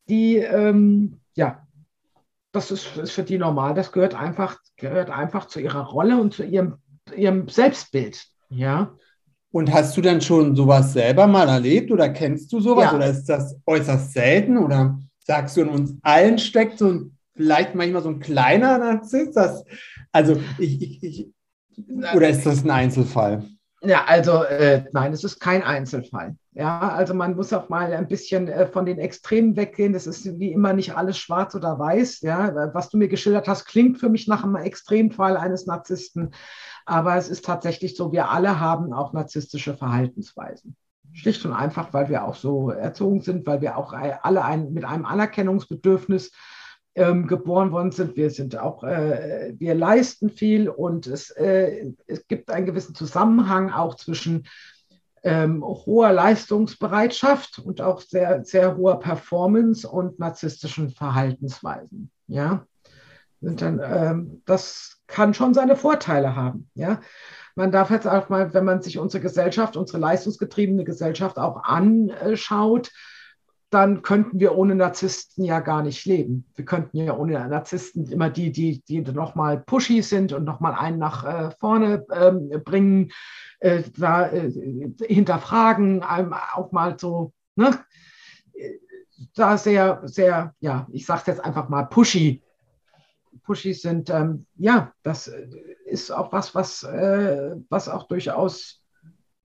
Die, 0.09 0.37
ähm, 0.37 1.21
ja, 1.35 1.66
das 2.52 2.71
ist, 2.71 2.97
ist 2.97 3.12
für 3.12 3.23
die 3.23 3.38
normal. 3.38 3.75
Das 3.75 3.92
gehört 3.92 4.14
einfach, 4.14 4.59
gehört 4.76 5.11
einfach 5.11 5.47
zu 5.47 5.61
ihrer 5.61 5.87
Rolle 5.87 6.21
und 6.21 6.35
zu 6.35 6.44
ihrem, 6.44 6.76
ihrem 7.16 7.49
Selbstbild. 7.49 8.26
Ja. 8.50 8.94
Und 9.50 9.73
hast 9.73 9.97
du 9.97 10.00
dann 10.00 10.21
schon 10.21 10.54
sowas 10.54 10.92
selber 10.92 11.26
mal 11.26 11.49
erlebt 11.49 11.90
oder 11.90 12.09
kennst 12.11 12.52
du 12.52 12.61
sowas 12.61 12.85
ja. 12.85 12.94
oder 12.94 13.06
ist 13.06 13.25
das 13.25 13.56
äußerst 13.66 14.12
selten 14.12 14.59
oder 14.59 14.99
sagst 15.26 15.56
du, 15.56 15.62
in 15.62 15.68
uns 15.68 15.94
allen 16.02 16.38
steckt 16.38 16.78
so 16.78 16.88
ein, 16.88 17.18
vielleicht 17.35 17.75
manchmal 17.75 18.02
so 18.02 18.11
ein 18.11 18.21
kleiner 18.21 18.78
Narzisst? 18.78 19.37
Das, 19.37 19.64
also 20.11 20.40
ich, 20.59 20.80
ich, 20.80 21.02
ich, 21.02 21.28
oder 22.14 22.28
ist 22.28 22.47
das 22.47 22.64
ein 22.64 22.71
Einzelfall? 22.71 23.44
Ja, 23.82 24.04
also 24.04 24.44
äh, 24.44 24.85
nein, 24.92 25.12
es 25.12 25.25
ist 25.25 25.40
kein 25.40 25.62
Einzelfall. 25.62 26.37
Ja, 26.54 26.80
also 26.80 27.14
man 27.14 27.35
muss 27.35 27.52
auch 27.54 27.71
mal 27.71 27.94
ein 27.94 28.09
bisschen 28.09 28.47
äh, 28.47 28.66
von 28.66 28.85
den 28.85 28.99
Extremen 28.99 29.56
weggehen. 29.56 29.94
Das 29.94 30.06
ist 30.06 30.38
wie 30.38 30.52
immer 30.52 30.75
nicht 30.75 30.94
alles 30.94 31.16
schwarz 31.16 31.54
oder 31.54 31.78
weiß. 31.78 32.21
Ja, 32.21 32.71
was 32.75 32.90
du 32.90 32.99
mir 32.99 33.09
geschildert 33.09 33.49
hast, 33.49 33.64
klingt 33.64 33.99
für 33.99 34.11
mich 34.11 34.28
nach 34.28 34.44
einem 34.44 34.56
Extremfall 34.56 35.38
eines 35.38 35.66
Narzissten. 35.66 36.35
Aber 36.85 37.16
es 37.16 37.28
ist 37.28 37.47
tatsächlich 37.47 37.97
so, 37.97 38.12
wir 38.12 38.28
alle 38.30 38.61
haben 38.61 38.92
auch 38.92 39.14
narzisstische 39.14 39.75
Verhaltensweisen. 39.75 40.76
Schlicht 41.14 41.44
und 41.47 41.52
einfach, 41.52 41.92
weil 41.92 42.09
wir 42.09 42.25
auch 42.25 42.35
so 42.35 42.71
erzogen 42.71 43.21
sind, 43.21 43.47
weil 43.47 43.61
wir 43.61 43.76
auch 43.76 43.92
alle 43.92 44.44
ein, 44.44 44.73
mit 44.73 44.85
einem 44.85 45.04
Anerkennungsbedürfnis 45.04 46.32
ähm, 46.94 47.26
geboren 47.26 47.73
worden 47.73 47.92
sind. 47.92 48.16
Wir 48.16 48.30
sind 48.30 48.59
auch, 48.59 48.85
äh, 48.85 49.54
wir 49.59 49.75
leisten 49.75 50.28
viel 50.28 50.68
und 50.68 51.06
es, 51.06 51.30
äh, 51.30 51.92
es 52.06 52.26
gibt 52.28 52.50
einen 52.50 52.66
gewissen 52.66 52.94
Zusammenhang 52.94 53.71
auch 53.71 53.94
zwischen 53.97 54.47
ähm, 55.23 55.62
hoher 55.64 56.12
Leistungsbereitschaft 56.12 57.59
und 57.59 57.81
auch 57.81 58.00
sehr, 58.00 58.45
sehr 58.45 58.76
hoher 58.76 58.99
Performance 58.99 59.88
und 59.88 60.19
narzisstischen 60.19 60.91
Verhaltensweisen. 60.91 62.11
Ja, 62.26 62.67
und 63.41 63.61
dann, 63.61 63.81
ähm, 63.83 64.43
das 64.47 65.02
kann 65.07 65.35
schon 65.35 65.55
seine 65.55 65.76
Vorteile 65.76 66.37
haben. 66.37 66.71
Ja, 66.75 67.00
man 67.55 67.71
darf 67.71 67.91
jetzt 67.91 68.07
auch 68.07 68.29
mal, 68.29 68.55
wenn 68.55 68.64
man 68.64 68.83
sich 68.83 68.99
unsere 68.99 69.23
Gesellschaft, 69.23 69.76
unsere 69.76 69.99
leistungsgetriebene 69.99 70.85
Gesellschaft 70.85 71.38
auch 71.38 71.64
anschaut, 71.64 72.91
dann 73.73 74.02
könnten 74.02 74.38
wir 74.38 74.55
ohne 74.55 74.75
Narzissten 74.75 75.45
ja 75.45 75.61
gar 75.61 75.83
nicht 75.83 76.05
leben. 76.05 76.45
Wir 76.55 76.67
könnten 76.67 76.99
ja 76.99 77.17
ohne 77.17 77.33
Narzissten 77.49 78.07
immer 78.07 78.29
die, 78.29 78.52
die, 78.52 78.83
die 78.83 79.00
nochmal 79.00 79.61
pushy 79.61 80.02
sind 80.02 80.35
und 80.35 80.45
nochmal 80.45 80.75
einen 80.75 80.99
nach 80.99 81.25
äh, 81.25 81.50
vorne 81.59 82.05
ähm, 82.12 82.50
bringen, 82.64 83.12
äh, 83.61 83.83
da 83.97 84.29
äh, 84.29 84.52
hinterfragen, 85.09 86.02
einem 86.02 86.35
auch 86.35 86.71
mal 86.73 86.99
so, 86.99 87.33
ne? 87.57 87.79
da 89.35 89.57
sehr, 89.57 90.02
sehr, 90.05 90.55
ja, 90.61 90.87
ich 90.93 91.07
sage 91.07 91.23
jetzt 91.29 91.43
einfach 91.43 91.71
mal 91.71 91.85
pushy. 91.85 92.43
Pushy 93.45 93.73
sind, 93.73 94.11
ähm, 94.11 94.45
ja, 94.57 94.93
das 95.02 95.33
ist 95.87 96.11
auch 96.11 96.31
was, 96.31 96.55
was, 96.55 96.83
äh, 96.83 97.57
was 97.71 97.88
auch 97.88 98.07
durchaus 98.07 98.83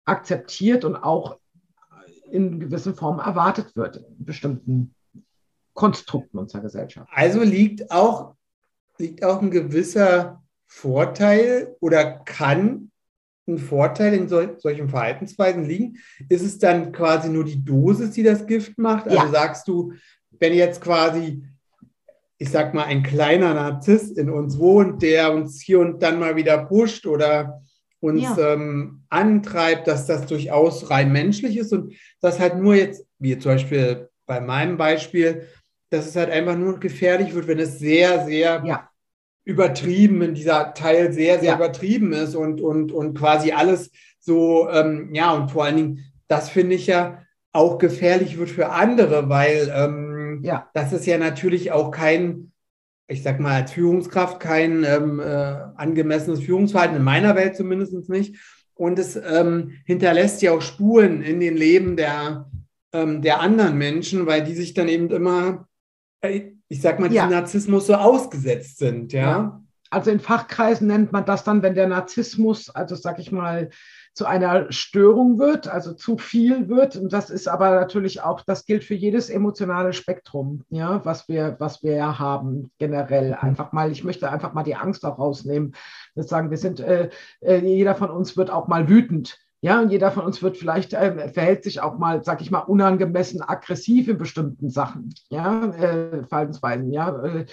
akzeptiert 0.05 0.85
und 0.85 0.95
auch 0.95 1.39
in 2.31 2.59
gewissen 2.59 2.95
Formen 2.95 3.19
erwartet 3.19 3.75
wird, 3.75 3.97
in 3.97 4.25
bestimmten 4.25 4.95
Konstrukten 5.73 6.37
unserer 6.37 6.61
Gesellschaft. 6.61 7.09
Also 7.13 7.41
liegt 7.41 7.91
auch, 7.91 8.35
liegt 8.97 9.23
auch 9.23 9.41
ein 9.41 9.51
gewisser 9.51 10.41
Vorteil 10.67 11.75
oder 11.79 12.03
kann 12.05 12.91
ein 13.47 13.57
Vorteil 13.57 14.13
in 14.13 14.27
sol 14.27 14.55
solchen 14.59 14.89
Verhaltensweisen 14.89 15.65
liegen? 15.65 15.97
Ist 16.29 16.43
es 16.43 16.59
dann 16.59 16.91
quasi 16.91 17.29
nur 17.29 17.43
die 17.43 17.63
Dosis, 17.63 18.11
die 18.11 18.23
das 18.23 18.45
Gift 18.45 18.77
macht? 18.77 19.07
Also 19.07 19.25
ja. 19.25 19.31
sagst 19.31 19.67
du, 19.67 19.93
wenn 20.31 20.53
jetzt 20.53 20.81
quasi, 20.81 21.43
ich 22.37 22.49
sag 22.49 22.73
mal, 22.73 22.85
ein 22.85 23.03
kleiner 23.03 23.53
Narzisst 23.53 24.17
in 24.17 24.29
uns 24.29 24.57
wohnt, 24.57 25.01
der 25.01 25.33
uns 25.33 25.61
hier 25.61 25.79
und 25.79 26.01
dann 26.01 26.19
mal 26.19 26.35
wieder 26.35 26.65
pusht 26.65 27.05
oder 27.05 27.61
uns 28.01 28.23
ja. 28.23 28.53
ähm, 28.53 29.03
antreibt, 29.09 29.87
dass 29.87 30.07
das 30.07 30.25
durchaus 30.25 30.89
rein 30.89 31.11
menschlich 31.11 31.55
ist 31.55 31.71
und 31.71 31.93
das 32.19 32.39
halt 32.39 32.57
nur 32.57 32.75
jetzt, 32.75 33.05
wie 33.19 33.37
zum 33.37 33.53
Beispiel 33.53 34.09
bei 34.25 34.41
meinem 34.41 34.77
Beispiel, 34.77 35.47
dass 35.89 36.07
es 36.07 36.15
halt 36.15 36.29
einfach 36.29 36.57
nur 36.57 36.79
gefährlich 36.79 37.33
wird, 37.33 37.47
wenn 37.47 37.59
es 37.59 37.79
sehr, 37.79 38.25
sehr 38.25 38.63
ja. 38.65 38.89
übertrieben, 39.45 40.19
wenn 40.19 40.33
dieser 40.33 40.73
Teil 40.73 41.13
sehr, 41.13 41.39
sehr 41.39 41.51
ja. 41.51 41.55
übertrieben 41.55 42.11
ist 42.11 42.35
und, 42.35 42.59
und, 42.59 42.91
und 42.91 43.17
quasi 43.17 43.51
alles 43.51 43.91
so, 44.19 44.69
ähm, 44.69 45.13
ja, 45.13 45.31
und 45.31 45.51
vor 45.51 45.65
allen 45.65 45.77
Dingen, 45.77 46.05
das 46.27 46.49
finde 46.49 46.75
ich 46.75 46.87
ja 46.87 47.21
auch 47.53 47.77
gefährlich 47.77 48.37
wird 48.37 48.49
für 48.49 48.69
andere, 48.69 49.29
weil 49.29 49.71
ähm, 49.75 50.41
ja. 50.43 50.69
das 50.73 50.93
ist 50.93 51.05
ja 51.05 51.17
natürlich 51.17 51.71
auch 51.71 51.91
kein 51.91 52.51
ich 53.11 53.23
sag 53.23 53.39
mal, 53.39 53.61
als 53.61 53.73
Führungskraft 53.73 54.39
kein 54.39 54.83
ähm, 54.83 55.19
äh, 55.19 55.23
angemessenes 55.75 56.39
Führungsverhalten, 56.41 56.97
in 56.97 57.03
meiner 57.03 57.35
Welt 57.35 57.55
zumindest 57.55 58.09
nicht. 58.09 58.37
Und 58.73 58.97
es 58.97 59.15
ähm, 59.15 59.73
hinterlässt 59.85 60.41
ja 60.41 60.53
auch 60.53 60.61
Spuren 60.61 61.21
in 61.21 61.39
den 61.39 61.55
Leben 61.55 61.97
der, 61.97 62.49
ähm, 62.93 63.21
der 63.21 63.41
anderen 63.41 63.77
Menschen, 63.77 64.25
weil 64.25 64.43
die 64.43 64.55
sich 64.55 64.73
dann 64.73 64.87
eben 64.87 65.09
immer, 65.11 65.67
äh, 66.21 66.51
ich 66.69 66.81
sag 66.81 66.99
mal, 66.99 67.09
diesem 67.09 67.29
ja. 67.29 67.41
Narzissmus 67.41 67.87
so 67.87 67.95
ausgesetzt 67.95 68.77
sind. 68.77 69.13
Ja? 69.13 69.21
ja. 69.21 69.63
Also 69.91 70.09
in 70.09 70.19
Fachkreisen 70.19 70.87
nennt 70.87 71.11
man 71.11 71.25
das 71.25 71.43
dann, 71.43 71.61
wenn 71.61 71.75
der 71.75 71.87
Narzissmus, 71.87 72.69
also 72.69 72.95
sag 72.95 73.19
ich 73.19 73.31
mal, 73.31 73.69
zu 74.13 74.25
einer 74.25 74.71
Störung 74.71 75.37
wird, 75.37 75.67
also 75.67 75.93
zu 75.93 76.17
viel 76.17 76.69
wird. 76.69 76.95
Und 76.95 77.13
das 77.13 77.29
ist 77.29 77.47
aber 77.47 77.71
natürlich 77.71 78.21
auch, 78.21 78.41
das 78.41 78.65
gilt 78.65 78.83
für 78.83 78.93
jedes 78.93 79.29
emotionale 79.29 79.93
Spektrum, 79.93 80.63
ja, 80.69 81.03
was 81.05 81.27
wir, 81.29 81.55
was 81.59 81.83
wir 81.83 81.95
ja 81.95 82.19
haben, 82.19 82.71
generell. 82.77 83.29
Mhm. 83.29 83.37
Einfach 83.39 83.71
mal, 83.73 83.91
ich 83.91 84.03
möchte 84.03 84.31
einfach 84.31 84.53
mal 84.53 84.63
die 84.63 84.75
Angst 84.75 85.05
auch 85.05 85.19
rausnehmen. 85.19 85.75
Das 86.15 86.27
sagen, 86.27 86.49
wir 86.49 86.57
sind, 86.57 86.79
äh, 86.79 87.09
äh, 87.41 87.57
jeder 87.57 87.95
von 87.95 88.09
uns 88.09 88.35
wird 88.35 88.49
auch 88.49 88.67
mal 88.67 88.89
wütend. 88.89 89.39
Ja, 89.63 89.79
und 89.79 89.91
jeder 89.91 90.11
von 90.11 90.25
uns 90.25 90.41
wird 90.41 90.57
vielleicht, 90.57 90.93
äh, 90.93 91.29
verhält 91.29 91.63
sich 91.63 91.81
auch 91.81 91.97
mal, 91.97 92.23
sag 92.23 92.41
ich 92.41 92.49
mal, 92.49 92.59
unangemessen 92.59 93.41
aggressiv 93.41 94.07
in 94.07 94.17
bestimmten 94.17 94.69
Sachen, 94.69 95.13
ja, 95.29 95.65
äh, 95.65 96.23
Verhaltensweisen, 96.23 96.91
ja. 96.91 97.23
Äh, 97.23 97.45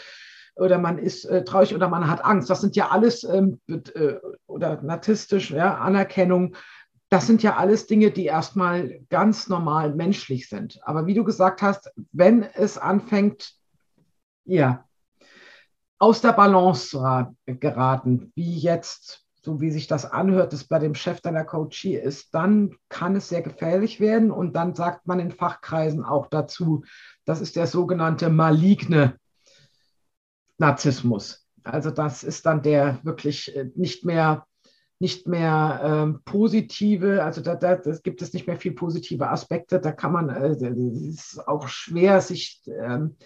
oder 0.59 0.79
man 0.79 0.99
ist 0.99 1.25
äh, 1.25 1.45
traurig 1.45 1.75
oder 1.75 1.89
man 1.89 2.09
hat 2.09 2.25
Angst. 2.25 2.51
Das 2.51 2.61
sind 2.61 2.77
ja 2.77 2.89
alles, 2.89 3.25
ähm, 3.25 3.61
äh, 3.69 4.15
oder 4.47 4.83
narzisstisch, 4.83 5.51
ja, 5.51 5.77
Anerkennung, 5.77 6.55
das 7.11 7.27
sind 7.27 7.43
ja 7.43 7.57
alles 7.57 7.87
Dinge, 7.87 8.11
die 8.11 8.27
erstmal 8.27 9.01
ganz 9.09 9.49
normal 9.49 9.95
menschlich 9.95 10.49
sind. 10.49 10.79
Aber 10.83 11.07
wie 11.07 11.15
du 11.15 11.25
gesagt 11.25 11.63
hast, 11.63 11.91
wenn 12.13 12.43
es 12.43 12.77
anfängt, 12.77 13.55
ja, 14.45 14.85
aus 15.99 16.21
der 16.21 16.33
Balance 16.33 17.33
geraten, 17.47 18.31
wie 18.35 18.59
jetzt, 18.59 19.25
so 19.43 19.61
wie 19.61 19.71
sich 19.71 19.87
das 19.87 20.05
anhört, 20.05 20.53
das 20.53 20.65
bei 20.65 20.79
dem 20.79 20.95
Chef 20.95 21.21
deiner 21.21 21.45
Coachie 21.45 21.95
ist, 21.95 22.35
dann 22.35 22.77
kann 22.89 23.17
es 23.17 23.31
sehr 23.31 23.43
gefährlich 23.43 24.01
werden. 24.01 24.31
Und 24.31 24.55
dann 24.55 24.75
sagt 24.75 25.07
man 25.07 25.19
in 25.19 25.33
Fachkreisen 25.33 26.05
auch 26.05 26.27
dazu, 26.27 26.85
das 27.25 27.41
ist 27.41 27.57
der 27.57 27.67
sogenannte 27.67 28.29
maligne 28.29 29.19
Narzissmus. 30.59 31.47
Also 31.65 31.91
das 31.91 32.23
ist 32.23 32.47
dann 32.47 32.63
der 32.63 33.01
wirklich 33.03 33.55
äh, 33.57 33.71
nicht 33.75 34.05
mehr 34.05 34.47
nicht 35.01 35.29
mehr 35.29 35.81
ähm, 35.85 36.21
positive, 36.25 37.23
also 37.23 37.41
da, 37.41 37.55
da 37.55 37.77
gibt 38.03 38.21
es 38.21 38.33
nicht 38.33 38.47
mehr 38.47 38.57
viel 38.57 38.73
positive 38.73 39.29
Aspekte. 39.29 39.81
Da 39.81 39.93
kann 39.93 40.13
man, 40.13 40.29
äh, 40.29 40.57
ist 41.09 41.47
auch 41.47 41.69
schwer, 41.69 42.21
sich, 42.21 42.63
ähm, 42.67 43.17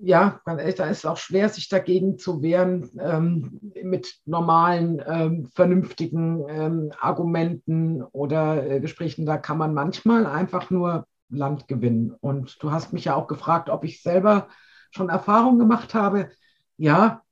ja, 0.00 0.40
da 0.44 0.56
ist 0.56 0.80
es 0.80 1.06
auch 1.06 1.16
schwer, 1.16 1.48
sich 1.48 1.68
dagegen 1.68 2.18
zu 2.18 2.42
wehren 2.42 2.90
ähm, 2.98 3.60
mit 3.84 4.16
normalen, 4.24 5.00
ähm, 5.06 5.48
vernünftigen 5.54 6.44
ähm, 6.48 6.92
Argumenten 6.98 8.02
oder 8.02 8.68
äh, 8.68 8.80
Gesprächen. 8.80 9.26
Da 9.26 9.36
kann 9.36 9.58
man 9.58 9.74
manchmal 9.74 10.26
einfach 10.26 10.70
nur 10.70 11.06
Land 11.28 11.68
gewinnen. 11.68 12.16
Und 12.20 12.60
du 12.62 12.72
hast 12.72 12.92
mich 12.92 13.04
ja 13.04 13.14
auch 13.14 13.28
gefragt, 13.28 13.70
ob 13.70 13.84
ich 13.84 14.02
selber 14.02 14.48
schon 14.94 15.08
Erfahrung 15.08 15.58
gemacht 15.58 15.94
habe, 15.94 16.30
ja, 16.76 17.22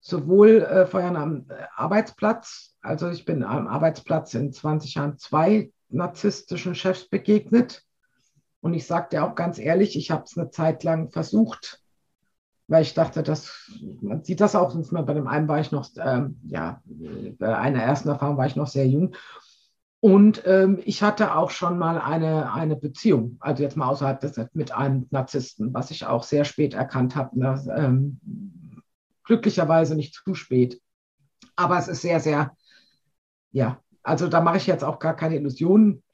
sowohl 0.00 0.62
äh, 0.62 0.86
vorher 0.86 1.14
am 1.16 1.46
äh, 1.48 1.54
Arbeitsplatz, 1.74 2.74
also 2.80 3.08
ich 3.08 3.24
bin 3.24 3.42
am 3.42 3.66
Arbeitsplatz 3.66 4.34
in 4.34 4.52
20 4.52 4.94
Jahren 4.94 5.18
zwei 5.18 5.72
narzisstischen 5.88 6.74
Chefs 6.74 7.08
begegnet. 7.08 7.82
Und 8.60 8.74
ich 8.74 8.86
dir 9.10 9.24
auch 9.24 9.34
ganz 9.34 9.58
ehrlich, 9.58 9.96
ich 9.96 10.10
habe 10.10 10.24
es 10.24 10.36
eine 10.36 10.50
Zeit 10.50 10.82
lang 10.82 11.10
versucht, 11.10 11.80
weil 12.66 12.82
ich 12.82 12.94
dachte, 12.94 13.22
dass 13.22 13.70
man 14.00 14.24
sieht 14.24 14.40
das 14.40 14.56
auch, 14.56 14.74
bei 14.74 15.14
dem 15.14 15.28
einen 15.28 15.46
war 15.46 15.60
ich 15.60 15.70
noch, 15.70 15.88
ähm, 15.98 16.40
ja, 16.48 16.82
bei 17.38 17.56
einer 17.56 17.82
ersten 17.82 18.08
Erfahrung 18.08 18.36
war 18.36 18.46
ich 18.46 18.56
noch 18.56 18.66
sehr 18.66 18.88
jung. 18.88 19.14
Und 20.06 20.44
ähm, 20.46 20.78
ich 20.84 21.02
hatte 21.02 21.34
auch 21.34 21.50
schon 21.50 21.78
mal 21.78 21.98
eine, 21.98 22.52
eine 22.52 22.76
Beziehung, 22.76 23.38
also 23.40 23.64
jetzt 23.64 23.76
mal 23.76 23.88
außerhalb 23.88 24.20
des 24.20 24.40
mit 24.52 24.70
einem 24.70 25.08
Narzissten, 25.10 25.74
was 25.74 25.90
ich 25.90 26.06
auch 26.06 26.22
sehr 26.22 26.44
spät 26.44 26.74
erkannt 26.74 27.16
habe. 27.16 27.36
Ne? 27.36 27.60
Ähm, 27.76 28.20
glücklicherweise 29.24 29.96
nicht 29.96 30.14
zu 30.14 30.34
spät. 30.34 30.80
Aber 31.56 31.76
es 31.76 31.88
ist 31.88 32.02
sehr, 32.02 32.20
sehr, 32.20 32.56
ja, 33.50 33.80
also 34.04 34.28
da 34.28 34.40
mache 34.40 34.58
ich 34.58 34.68
jetzt 34.68 34.84
auch 34.84 35.00
gar 35.00 35.16
keine 35.16 35.34
Illusionen. 35.34 36.04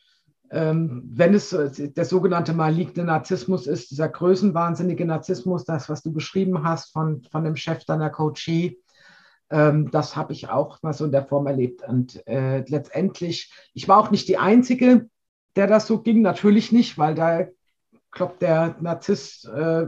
Ähm, 0.50 1.02
wenn 1.12 1.34
es 1.34 1.50
der 1.50 2.06
sogenannte 2.06 2.54
maligne 2.54 3.04
Narzissmus 3.04 3.66
ist, 3.66 3.90
dieser 3.90 4.08
größenwahnsinnige 4.08 5.04
Narzissmus, 5.04 5.66
das, 5.66 5.90
was 5.90 6.02
du 6.02 6.14
beschrieben 6.14 6.64
hast 6.64 6.94
von, 6.94 7.24
von 7.30 7.44
dem 7.44 7.56
Chef 7.56 7.84
deiner 7.84 8.08
Coachie, 8.08 8.78
ähm, 9.52 9.90
das 9.90 10.16
habe 10.16 10.32
ich 10.32 10.48
auch 10.48 10.82
mal 10.82 10.94
so 10.94 11.04
in 11.04 11.12
der 11.12 11.26
Form 11.26 11.46
erlebt. 11.46 11.86
Und 11.86 12.26
äh, 12.26 12.64
letztendlich, 12.66 13.52
ich 13.74 13.86
war 13.86 13.98
auch 13.98 14.10
nicht 14.10 14.26
die 14.26 14.38
Einzige, 14.38 15.08
der 15.56 15.66
das 15.66 15.86
so 15.86 16.00
ging, 16.00 16.22
natürlich 16.22 16.72
nicht, 16.72 16.96
weil 16.96 17.14
da 17.14 17.46
kloppt 18.10 18.40
der 18.40 18.76
Narzisst, 18.80 19.46
äh, 19.46 19.86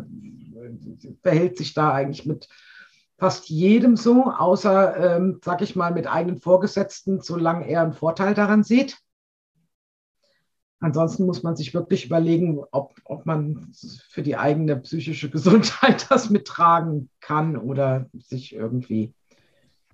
verhält 1.22 1.56
sich 1.56 1.72
da 1.72 1.92
eigentlich 1.92 2.26
mit 2.26 2.48
fast 3.18 3.48
jedem 3.48 3.96
so, 3.96 4.24
außer, 4.24 5.16
ähm, 5.16 5.40
sag 5.42 5.62
ich 5.62 5.76
mal, 5.76 5.92
mit 5.92 6.06
eigenen 6.06 6.38
Vorgesetzten, 6.38 7.20
solange 7.22 7.66
er 7.66 7.82
einen 7.82 7.92
Vorteil 7.94 8.34
daran 8.34 8.64
sieht. 8.64 8.98
Ansonsten 10.80 11.24
muss 11.24 11.42
man 11.42 11.56
sich 11.56 11.72
wirklich 11.72 12.04
überlegen, 12.04 12.62
ob, 12.70 12.94
ob 13.04 13.24
man 13.24 13.72
für 14.10 14.22
die 14.22 14.36
eigene 14.36 14.76
psychische 14.76 15.30
Gesundheit 15.30 16.06
das 16.10 16.28
mittragen 16.28 17.08
kann 17.20 17.56
oder 17.56 18.10
sich 18.12 18.54
irgendwie 18.54 19.14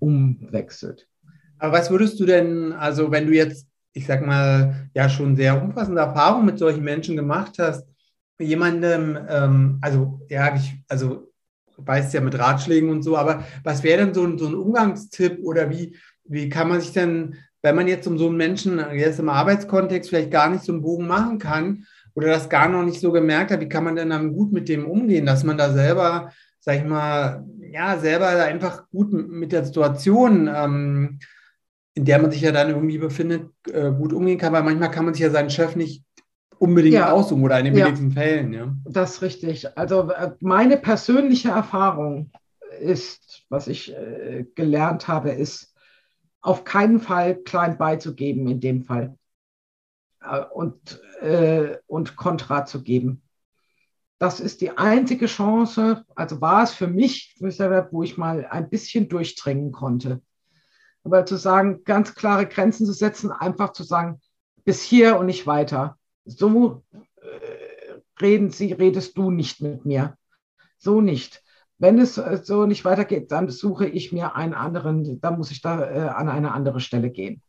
umwechselt. 0.00 1.06
Aber 1.58 1.74
was 1.74 1.90
würdest 1.90 2.18
du 2.18 2.26
denn, 2.26 2.72
also 2.72 3.12
wenn 3.12 3.26
du 3.26 3.34
jetzt, 3.34 3.68
ich 3.92 4.06
sag 4.06 4.26
mal, 4.26 4.88
ja 4.94 5.08
schon 5.08 5.36
sehr 5.36 5.62
umfassende 5.62 6.00
Erfahrungen 6.00 6.46
mit 6.46 6.58
solchen 6.58 6.82
Menschen 6.82 7.16
gemacht 7.16 7.56
hast, 7.58 7.86
jemandem, 8.38 9.18
ähm, 9.28 9.78
also 9.80 10.20
ja, 10.28 10.54
ich, 10.54 10.82
also 10.88 11.30
weißt 11.76 12.14
ja 12.14 12.20
mit 12.20 12.38
Ratschlägen 12.38 12.90
und 12.90 13.02
so, 13.02 13.16
aber 13.16 13.44
was 13.62 13.82
wäre 13.82 14.04
denn 14.04 14.14
so 14.14 14.24
ein, 14.24 14.38
so 14.38 14.46
ein 14.48 14.54
Umgangstipp 14.54 15.38
oder 15.42 15.70
wie, 15.70 15.96
wie 16.24 16.48
kann 16.48 16.68
man 16.68 16.80
sich 16.80 16.92
denn, 16.92 17.36
wenn 17.62 17.76
man 17.76 17.88
jetzt 17.88 18.06
um 18.06 18.18
so 18.18 18.28
einen 18.28 18.36
Menschen 18.36 18.82
jetzt 18.94 19.18
im 19.18 19.28
Arbeitskontext 19.28 20.10
vielleicht 20.10 20.30
gar 20.30 20.48
nicht 20.50 20.64
so 20.64 20.72
einen 20.72 20.82
Bogen 20.82 21.06
machen 21.06 21.38
kann 21.38 21.84
oder 22.14 22.28
das 22.28 22.48
gar 22.48 22.68
noch 22.68 22.84
nicht 22.84 23.00
so 23.00 23.12
gemerkt 23.12 23.50
hat, 23.50 23.60
wie 23.60 23.68
kann 23.68 23.84
man 23.84 23.96
denn 23.96 24.10
dann 24.10 24.32
gut 24.32 24.52
mit 24.52 24.68
dem 24.68 24.86
umgehen, 24.86 25.26
dass 25.26 25.44
man 25.44 25.58
da 25.58 25.72
selber, 25.72 26.32
sag 26.60 26.76
ich 26.76 26.84
mal, 26.84 27.44
ja, 27.72 27.98
selber 27.98 28.28
einfach 28.28 28.88
gut 28.90 29.12
mit 29.12 29.52
der 29.52 29.64
Situation, 29.64 30.48
ähm, 30.52 31.18
in 31.94 32.04
der 32.04 32.20
man 32.20 32.30
sich 32.30 32.42
ja 32.42 32.52
dann 32.52 32.68
irgendwie 32.68 32.98
befindet, 32.98 33.50
äh, 33.72 33.90
gut 33.90 34.12
umgehen 34.12 34.38
kann, 34.38 34.52
weil 34.52 34.62
manchmal 34.62 34.90
kann 34.90 35.04
man 35.04 35.14
sich 35.14 35.22
ja 35.22 35.30
seinen 35.30 35.50
Chef 35.50 35.74
nicht 35.76 36.04
unbedingt 36.58 36.94
ja. 36.94 37.10
aussuchen 37.10 37.42
oder 37.42 37.58
in 37.58 37.66
den 37.66 37.74
wenigsten 37.76 38.12
Fällen. 38.12 38.52
Ja. 38.52 38.74
Das 38.84 39.14
ist 39.14 39.22
richtig. 39.22 39.76
Also 39.78 40.10
äh, 40.10 40.32
meine 40.40 40.76
persönliche 40.76 41.48
Erfahrung 41.48 42.30
ist, 42.80 43.44
was 43.48 43.66
ich 43.66 43.94
äh, 43.96 44.44
gelernt 44.54 45.08
habe, 45.08 45.30
ist, 45.30 45.74
auf 46.42 46.64
keinen 46.64 47.00
Fall 47.00 47.36
klein 47.36 47.76
beizugeben 47.76 48.48
in 48.48 48.60
dem 48.60 48.84
Fall 48.84 49.16
äh, 50.22 50.40
und, 50.52 51.00
äh, 51.20 51.76
und 51.86 52.16
Kontra 52.16 52.64
zu 52.64 52.82
geben 52.82 53.22
das 54.20 54.38
ist 54.38 54.60
die 54.60 54.76
einzige 54.76 55.24
Chance, 55.24 56.04
also 56.14 56.42
war 56.42 56.62
es 56.62 56.74
für 56.74 56.86
mich, 56.86 57.34
wo 57.40 58.02
ich 58.02 58.18
mal 58.18 58.46
ein 58.50 58.68
bisschen 58.68 59.08
durchdringen 59.08 59.72
konnte. 59.72 60.20
Aber 61.04 61.24
zu 61.24 61.36
sagen, 61.36 61.84
ganz 61.84 62.14
klare 62.14 62.46
Grenzen 62.46 62.84
zu 62.84 62.92
setzen, 62.92 63.32
einfach 63.32 63.72
zu 63.72 63.82
sagen, 63.82 64.20
bis 64.66 64.82
hier 64.82 65.18
und 65.18 65.24
nicht 65.24 65.46
weiter. 65.46 65.96
So 66.26 66.84
äh, 66.92 67.00
reden 68.20 68.50
Sie, 68.50 68.74
redest 68.74 69.16
du 69.16 69.30
nicht 69.30 69.62
mit 69.62 69.86
mir. 69.86 70.18
So 70.76 71.00
nicht. 71.00 71.42
Wenn 71.78 71.98
es 71.98 72.18
äh, 72.18 72.40
so 72.44 72.66
nicht 72.66 72.84
weitergeht, 72.84 73.32
dann 73.32 73.48
suche 73.48 73.86
ich 73.86 74.12
mir 74.12 74.36
einen 74.36 74.52
anderen, 74.52 75.18
dann 75.22 75.38
muss 75.38 75.50
ich 75.50 75.62
da 75.62 75.90
äh, 75.90 76.08
an 76.08 76.28
eine 76.28 76.52
andere 76.52 76.80
Stelle 76.80 77.08
gehen. 77.08 77.40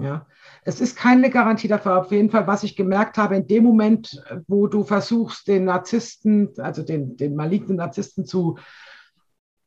Ja, 0.00 0.26
es 0.62 0.80
ist 0.80 0.96
keine 0.96 1.28
Garantie 1.28 1.66
dafür. 1.66 1.98
Auf 1.98 2.12
jeden 2.12 2.30
Fall, 2.30 2.46
was 2.46 2.62
ich 2.62 2.76
gemerkt 2.76 3.18
habe, 3.18 3.36
in 3.36 3.48
dem 3.48 3.64
Moment, 3.64 4.22
wo 4.46 4.68
du 4.68 4.84
versuchst, 4.84 5.48
den 5.48 5.64
Narzissten, 5.64 6.50
also 6.58 6.82
den, 6.82 7.16
den 7.16 7.34
malignen 7.34 7.78
Narzissten 7.78 8.24
zu, 8.24 8.58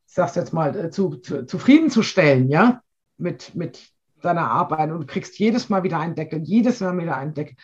ich 0.07 0.13
sag's 0.13 0.35
jetzt 0.35 0.53
mal, 0.53 0.75
äh, 0.75 0.89
zu, 0.89 1.17
zu, 1.17 1.45
zufriedenzustellen, 1.45 2.49
ja, 2.49 2.81
mit, 3.17 3.55
mit 3.55 3.89
deiner 4.21 4.49
Arbeit 4.49 4.91
und 4.91 5.07
kriegst 5.07 5.37
jedes 5.37 5.69
Mal 5.69 5.83
wieder 5.83 5.99
einen 5.99 6.15
Deckel, 6.15 6.39
jedes 6.43 6.79
Mal 6.79 6.97
wieder 6.97 7.17
einen 7.17 7.33
Deckel. 7.33 7.57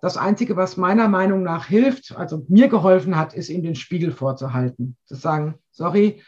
Das 0.00 0.16
Einzige, 0.16 0.56
was 0.56 0.76
meiner 0.76 1.08
Meinung 1.08 1.42
nach 1.42 1.66
hilft, 1.66 2.16
also 2.16 2.46
mir 2.48 2.68
geholfen 2.68 3.16
hat, 3.16 3.34
ist, 3.34 3.50
ihm 3.50 3.62
den 3.62 3.76
Spiegel 3.76 4.10
vorzuhalten. 4.10 4.96
Zu 5.04 5.16
sagen, 5.16 5.58
sorry, 5.70 6.22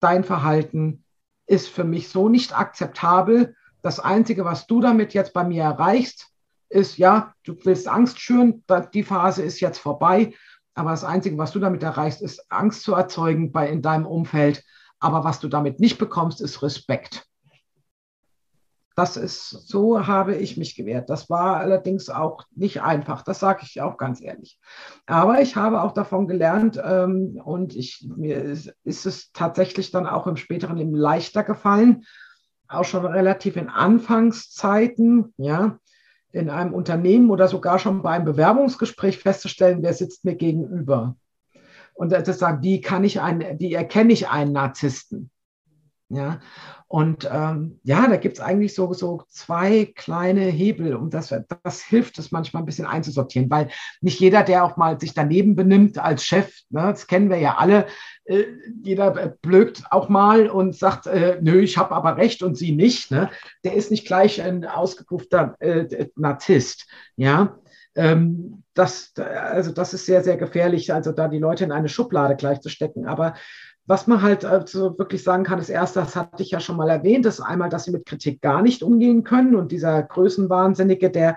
dein 0.00 0.24
Verhalten 0.24 1.04
ist 1.46 1.68
für 1.68 1.84
mich 1.84 2.08
so 2.08 2.28
nicht 2.28 2.58
akzeptabel 2.58 3.54
das 3.82 4.00
Einzige, 4.00 4.44
was 4.44 4.66
du 4.66 4.80
damit 4.80 5.12
jetzt 5.12 5.32
bei 5.32 5.44
mir 5.44 5.64
erreichst, 5.64 6.28
ist, 6.68 6.96
ja, 6.96 7.34
du 7.44 7.56
willst 7.64 7.88
Angst 7.88 8.18
schüren, 8.20 8.64
die 8.94 9.02
Phase 9.02 9.42
ist 9.42 9.60
jetzt 9.60 9.78
vorbei. 9.78 10.34
Aber 10.74 10.90
das 10.90 11.04
Einzige, 11.04 11.36
was 11.36 11.52
du 11.52 11.58
damit 11.58 11.82
erreichst, 11.82 12.22
ist 12.22 12.50
Angst 12.50 12.82
zu 12.82 12.94
erzeugen 12.94 13.52
bei, 13.52 13.68
in 13.68 13.82
deinem 13.82 14.06
Umfeld. 14.06 14.64
Aber 15.00 15.24
was 15.24 15.40
du 15.40 15.48
damit 15.48 15.80
nicht 15.80 15.98
bekommst, 15.98 16.40
ist 16.40 16.62
Respekt. 16.62 17.26
Das 18.94 19.16
ist, 19.16 19.48
so 19.48 20.06
habe 20.06 20.36
ich 20.36 20.56
mich 20.56 20.76
gewehrt. 20.76 21.08
Das 21.08 21.30
war 21.30 21.56
allerdings 21.56 22.10
auch 22.10 22.44
nicht 22.54 22.82
einfach, 22.82 23.22
das 23.22 23.40
sage 23.40 23.60
ich 23.62 23.80
auch 23.80 23.96
ganz 23.96 24.20
ehrlich. 24.20 24.60
Aber 25.06 25.40
ich 25.40 25.56
habe 25.56 25.82
auch 25.82 25.92
davon 25.92 26.28
gelernt 26.28 26.80
ähm, 26.82 27.40
und 27.42 27.74
ich, 27.74 28.06
mir 28.14 28.42
ist, 28.42 28.74
ist, 28.84 29.06
es 29.06 29.32
tatsächlich 29.32 29.90
dann 29.90 30.06
auch 30.06 30.26
im 30.26 30.36
späteren 30.36 30.76
Leben 30.76 30.94
leichter 30.94 31.42
gefallen, 31.42 32.04
auch 32.74 32.84
schon 32.84 33.04
relativ 33.04 33.56
in 33.56 33.68
Anfangszeiten, 33.68 35.32
ja, 35.36 35.78
in 36.32 36.48
einem 36.50 36.72
Unternehmen 36.72 37.30
oder 37.30 37.48
sogar 37.48 37.78
schon 37.78 38.02
bei 38.02 38.10
einem 38.10 38.24
Bewerbungsgespräch 38.24 39.18
festzustellen, 39.18 39.82
wer 39.82 39.92
sitzt 39.92 40.24
mir 40.24 40.34
gegenüber. 40.34 41.16
Und 41.94 42.10
das 42.10 42.38
sagen, 42.38 42.62
wie 42.62 42.80
kann 42.80 43.04
ich 43.04 43.20
einen, 43.20 43.60
wie 43.60 43.74
erkenne 43.74 44.12
ich 44.12 44.28
einen 44.28 44.52
Narzissten? 44.52 45.30
Ja, 46.14 46.40
und 46.88 47.26
ähm, 47.32 47.80
ja, 47.84 48.06
da 48.06 48.16
gibt 48.16 48.36
es 48.36 48.44
eigentlich 48.44 48.74
so, 48.74 48.92
so 48.92 49.22
zwei 49.28 49.86
kleine 49.86 50.42
Hebel 50.42 50.94
und 50.94 51.14
das, 51.14 51.34
das 51.62 51.80
hilft 51.80 52.18
es 52.18 52.32
manchmal 52.32 52.62
ein 52.62 52.66
bisschen 52.66 52.84
einzusortieren, 52.84 53.48
weil 53.48 53.68
nicht 54.02 54.20
jeder, 54.20 54.42
der 54.42 54.62
auch 54.62 54.76
mal 54.76 55.00
sich 55.00 55.14
daneben 55.14 55.56
benimmt 55.56 55.96
als 55.96 56.26
Chef, 56.26 56.52
ne, 56.68 56.82
das 56.82 57.06
kennen 57.06 57.30
wir 57.30 57.38
ja 57.38 57.56
alle, 57.56 57.86
äh, 58.26 58.44
jeder 58.82 59.10
blökt 59.40 59.84
auch 59.90 60.10
mal 60.10 60.50
und 60.50 60.76
sagt, 60.76 61.06
äh, 61.06 61.38
nö, 61.40 61.60
ich 61.60 61.78
habe 61.78 61.94
aber 61.94 62.18
recht 62.18 62.42
und 62.42 62.56
sie 62.56 62.72
nicht, 62.72 63.10
ne, 63.10 63.30
der 63.64 63.72
ist 63.72 63.90
nicht 63.90 64.06
gleich 64.06 64.42
ein 64.42 64.66
ausgepuffter 64.66 65.56
äh, 65.60 66.08
Narzisst, 66.16 66.88
ja. 67.16 67.56
Ähm, 67.94 68.64
das, 68.74 69.12
also 69.16 69.70
das 69.70 69.92
ist 69.92 70.06
sehr, 70.06 70.22
sehr 70.22 70.36
gefährlich, 70.36 70.92
also 70.92 71.12
da 71.12 71.28
die 71.28 71.38
Leute 71.38 71.64
in 71.64 71.72
eine 71.72 71.90
Schublade 71.90 72.36
gleich 72.36 72.60
zu 72.60 72.70
stecken. 72.70 73.06
Aber 73.06 73.34
was 73.86 74.06
man 74.06 74.22
halt 74.22 74.44
also 74.44 74.96
wirklich 74.98 75.24
sagen 75.24 75.44
kann, 75.44 75.58
ist 75.58 75.68
erst, 75.68 75.96
das 75.96 76.14
hatte 76.14 76.42
ich 76.42 76.50
ja 76.50 76.60
schon 76.60 76.76
mal 76.76 76.88
erwähnt, 76.88 77.26
ist 77.26 77.40
einmal, 77.40 77.68
dass 77.68 77.84
sie 77.84 77.90
mit 77.90 78.06
Kritik 78.06 78.40
gar 78.40 78.62
nicht 78.62 78.82
umgehen 78.82 79.24
können 79.24 79.56
und 79.56 79.72
dieser 79.72 80.02
Größenwahnsinnige, 80.02 81.10
der, 81.10 81.36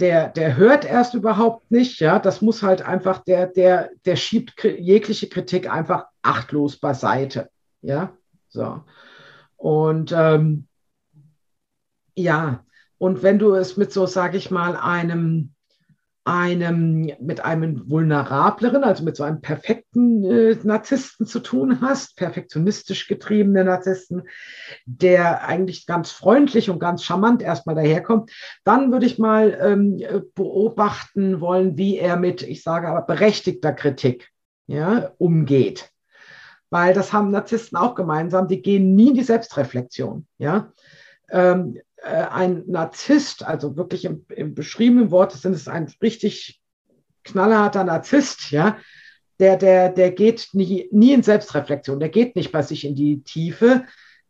der, 0.00 0.28
der 0.28 0.56
hört 0.56 0.84
erst 0.84 1.14
überhaupt 1.14 1.70
nicht, 1.70 2.00
ja, 2.00 2.18
das 2.18 2.42
muss 2.42 2.62
halt 2.62 2.82
einfach, 2.82 3.24
der, 3.24 3.48
der, 3.48 3.90
der 4.04 4.16
schiebt 4.16 4.62
jegliche 4.62 5.28
Kritik 5.28 5.70
einfach 5.70 6.06
achtlos 6.22 6.78
beiseite, 6.78 7.50
ja, 7.82 8.12
so. 8.48 8.82
Und 9.56 10.12
ähm, 10.16 10.68
ja, 12.14 12.64
und 12.98 13.22
wenn 13.22 13.38
du 13.38 13.54
es 13.54 13.76
mit 13.76 13.92
so, 13.92 14.06
sage 14.06 14.36
ich 14.36 14.50
mal, 14.50 14.76
einem 14.76 15.54
einem, 16.28 17.10
mit 17.20 17.40
einem 17.42 17.88
vulnerableren, 17.88 18.84
also 18.84 19.02
mit 19.02 19.16
so 19.16 19.24
einem 19.24 19.40
perfekten 19.40 20.22
äh, 20.24 20.56
Narzissten 20.62 21.26
zu 21.26 21.40
tun 21.40 21.80
hast, 21.80 22.16
perfektionistisch 22.16 23.08
getriebene 23.08 23.64
Narzissten, 23.64 24.24
der 24.84 25.46
eigentlich 25.46 25.86
ganz 25.86 26.10
freundlich 26.10 26.68
und 26.68 26.80
ganz 26.80 27.02
charmant 27.02 27.40
erstmal 27.40 27.74
daherkommt, 27.74 28.30
dann 28.62 28.92
würde 28.92 29.06
ich 29.06 29.18
mal 29.18 29.58
ähm, 29.60 30.02
beobachten 30.34 31.40
wollen, 31.40 31.78
wie 31.78 31.96
er 31.96 32.16
mit, 32.16 32.42
ich 32.42 32.62
sage 32.62 32.88
aber, 32.88 33.02
berechtigter 33.02 33.72
Kritik 33.72 34.28
ja, 34.66 35.12
umgeht. 35.16 35.90
Weil 36.68 36.92
das 36.92 37.14
haben 37.14 37.30
Narzissten 37.30 37.78
auch 37.78 37.94
gemeinsam, 37.94 38.48
die 38.48 38.60
gehen 38.60 38.94
nie 38.94 39.08
in 39.08 39.14
die 39.14 39.22
Selbstreflexion. 39.22 40.26
Ja? 40.36 40.72
Ähm, 41.30 41.78
äh, 42.02 42.08
ein 42.08 42.64
Narzisst, 42.66 43.44
also 43.44 43.76
wirklich 43.76 44.04
im, 44.04 44.24
im 44.28 44.54
beschriebenen 44.54 45.10
Wort 45.10 45.32
sind 45.32 45.54
es 45.54 45.68
ein 45.68 45.92
richtig 46.02 46.60
knallharter 47.24 47.84
Narzisst, 47.84 48.50
ja, 48.50 48.78
der, 49.38 49.56
der, 49.56 49.90
der 49.90 50.10
geht 50.10 50.48
nie, 50.52 50.88
nie 50.90 51.12
in 51.12 51.22
Selbstreflexion, 51.22 52.00
der 52.00 52.08
geht 52.08 52.36
nicht 52.36 52.52
bei 52.52 52.62
sich 52.62 52.84
in 52.84 52.94
die 52.94 53.22
Tiefe, 53.22 53.84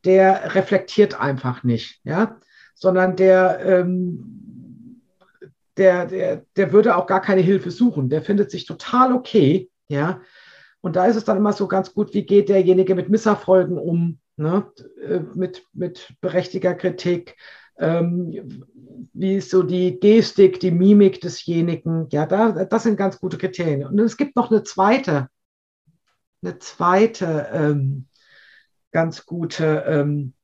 der 0.04 0.54
reflektiert 0.54 1.18
einfach 1.18 1.62
nicht, 1.62 2.00
ja, 2.04 2.38
sondern 2.74 3.16
der, 3.16 3.60
ähm, 3.64 5.02
der, 5.78 6.06
der, 6.06 6.44
der 6.56 6.72
würde 6.72 6.96
auch 6.96 7.06
gar 7.06 7.22
keine 7.22 7.40
Hilfe 7.40 7.70
suchen. 7.70 8.10
Der 8.10 8.22
findet 8.22 8.50
sich 8.50 8.66
total 8.66 9.12
okay, 9.12 9.70
ja. 9.88 10.20
Und 10.80 10.96
da 10.96 11.06
ist 11.06 11.16
es 11.16 11.24
dann 11.24 11.36
immer 11.36 11.52
so 11.52 11.66
ganz 11.66 11.92
gut, 11.94 12.14
wie 12.14 12.24
geht 12.24 12.48
derjenige 12.48 12.94
mit 12.94 13.08
Misserfolgen 13.08 13.78
um, 13.78 14.18
ne? 14.38 14.70
Äh, 15.02 15.20
mit, 15.34 15.64
mit 15.72 16.14
berechtigter 16.20 16.74
Kritik, 16.74 17.36
ähm, 17.78 18.64
wie 19.12 19.36
ist 19.36 19.50
so 19.50 19.62
die 19.62 20.00
Gestik, 20.00 20.60
die 20.60 20.70
Mimik 20.70 21.20
desjenigen. 21.20 22.08
Ja, 22.10 22.26
da, 22.26 22.64
das 22.64 22.82
sind 22.82 22.96
ganz 22.96 23.20
gute 23.20 23.38
Kriterien. 23.38 23.86
Und 23.86 23.98
es 24.00 24.16
gibt 24.16 24.36
noch 24.36 24.50
eine 24.50 24.62
zweite, 24.62 25.28
eine 26.42 26.58
zweite 26.58 27.48
ähm, 27.52 28.06
ganz 28.90 29.26
gute, 29.26 29.84
ähm, 29.86 30.34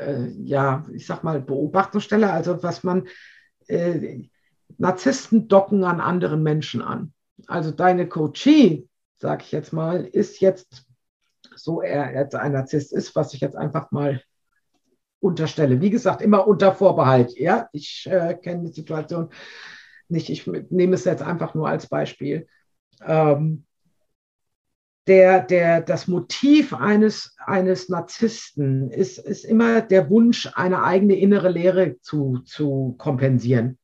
äh, 0.00 0.28
ja, 0.42 0.86
ich 0.92 1.06
sag 1.06 1.22
mal, 1.24 1.40
Beobachtungsstelle. 1.40 2.30
Also 2.30 2.62
was 2.62 2.84
man, 2.84 3.08
äh, 3.68 4.22
Narzissten 4.78 5.48
docken 5.48 5.84
an 5.84 6.00
anderen 6.00 6.42
Menschen 6.42 6.82
an. 6.82 7.12
Also 7.46 7.70
deine 7.70 8.08
Coachie, 8.08 8.88
sag 9.16 9.42
ich 9.42 9.52
jetzt 9.52 9.72
mal, 9.72 10.04
ist 10.04 10.40
jetzt 10.40 10.85
so 11.56 11.82
er 11.82 12.14
jetzt 12.14 12.34
ein 12.34 12.52
Narzisst 12.52 12.92
ist, 12.92 13.14
was 13.16 13.34
ich 13.34 13.40
jetzt 13.40 13.56
einfach 13.56 13.90
mal 13.90 14.22
unterstelle. 15.20 15.80
Wie 15.80 15.90
gesagt, 15.90 16.22
immer 16.22 16.46
unter 16.46 16.74
Vorbehalt. 16.74 17.36
Ja, 17.38 17.68
ich 17.72 18.06
äh, 18.10 18.34
kenne 18.34 18.64
die 18.64 18.72
Situation 18.72 19.30
nicht. 20.08 20.30
Ich 20.30 20.46
nehme 20.46 20.94
es 20.94 21.04
jetzt 21.04 21.22
einfach 21.22 21.54
nur 21.54 21.68
als 21.68 21.88
Beispiel. 21.88 22.46
Ähm, 23.04 23.64
der, 25.06 25.40
der, 25.42 25.80
das 25.80 26.08
Motiv 26.08 26.74
eines, 26.74 27.36
eines 27.38 27.88
Narzissten 27.88 28.90
ist, 28.90 29.18
ist 29.18 29.44
immer 29.44 29.80
der 29.80 30.10
Wunsch, 30.10 30.50
eine 30.54 30.82
eigene 30.82 31.16
innere 31.16 31.48
Lehre 31.48 32.00
zu, 32.00 32.40
zu 32.44 32.96
kompensieren. 32.98 33.78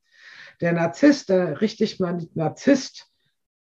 Der 0.59 0.73
Narzisst, 0.73 1.29
der 1.29 1.61
richtig 1.61 1.99
Narzisst, 1.99 3.07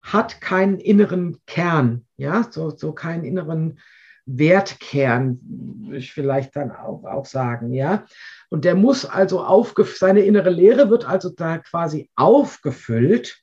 hat 0.05 0.41
keinen 0.43 0.79
inneren 0.79 1.41
Kern, 1.47 2.05
ja, 2.17 2.47
so, 2.51 2.71
so 2.71 2.93
keinen 2.93 3.25
inneren 3.25 3.81
Wertkern, 4.27 5.41
würde 5.43 5.99
ich 5.99 6.13
vielleicht 6.13 6.55
dann 6.57 6.71
auch, 6.71 7.05
auch 7.05 7.27
sagen, 7.27 7.73
ja. 7.73 8.05
Und 8.51 8.65
der 8.65 8.75
muss 8.75 9.07
also 9.07 9.43
aufgefüllt, 9.43 9.99
seine 9.99 10.21
innere 10.21 10.51
Lehre 10.51 10.91
wird 10.91 11.07
also 11.07 11.31
da 11.31 11.59
quasi 11.59 12.11
aufgefüllt 12.17 13.43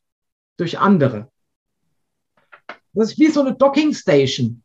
durch 0.57 0.79
andere. 0.79 1.29
Das 2.93 3.11
ist 3.11 3.19
wie 3.19 3.27
so 3.27 3.41
eine 3.41 3.55
Docking 3.55 3.93
Station. 3.93 4.63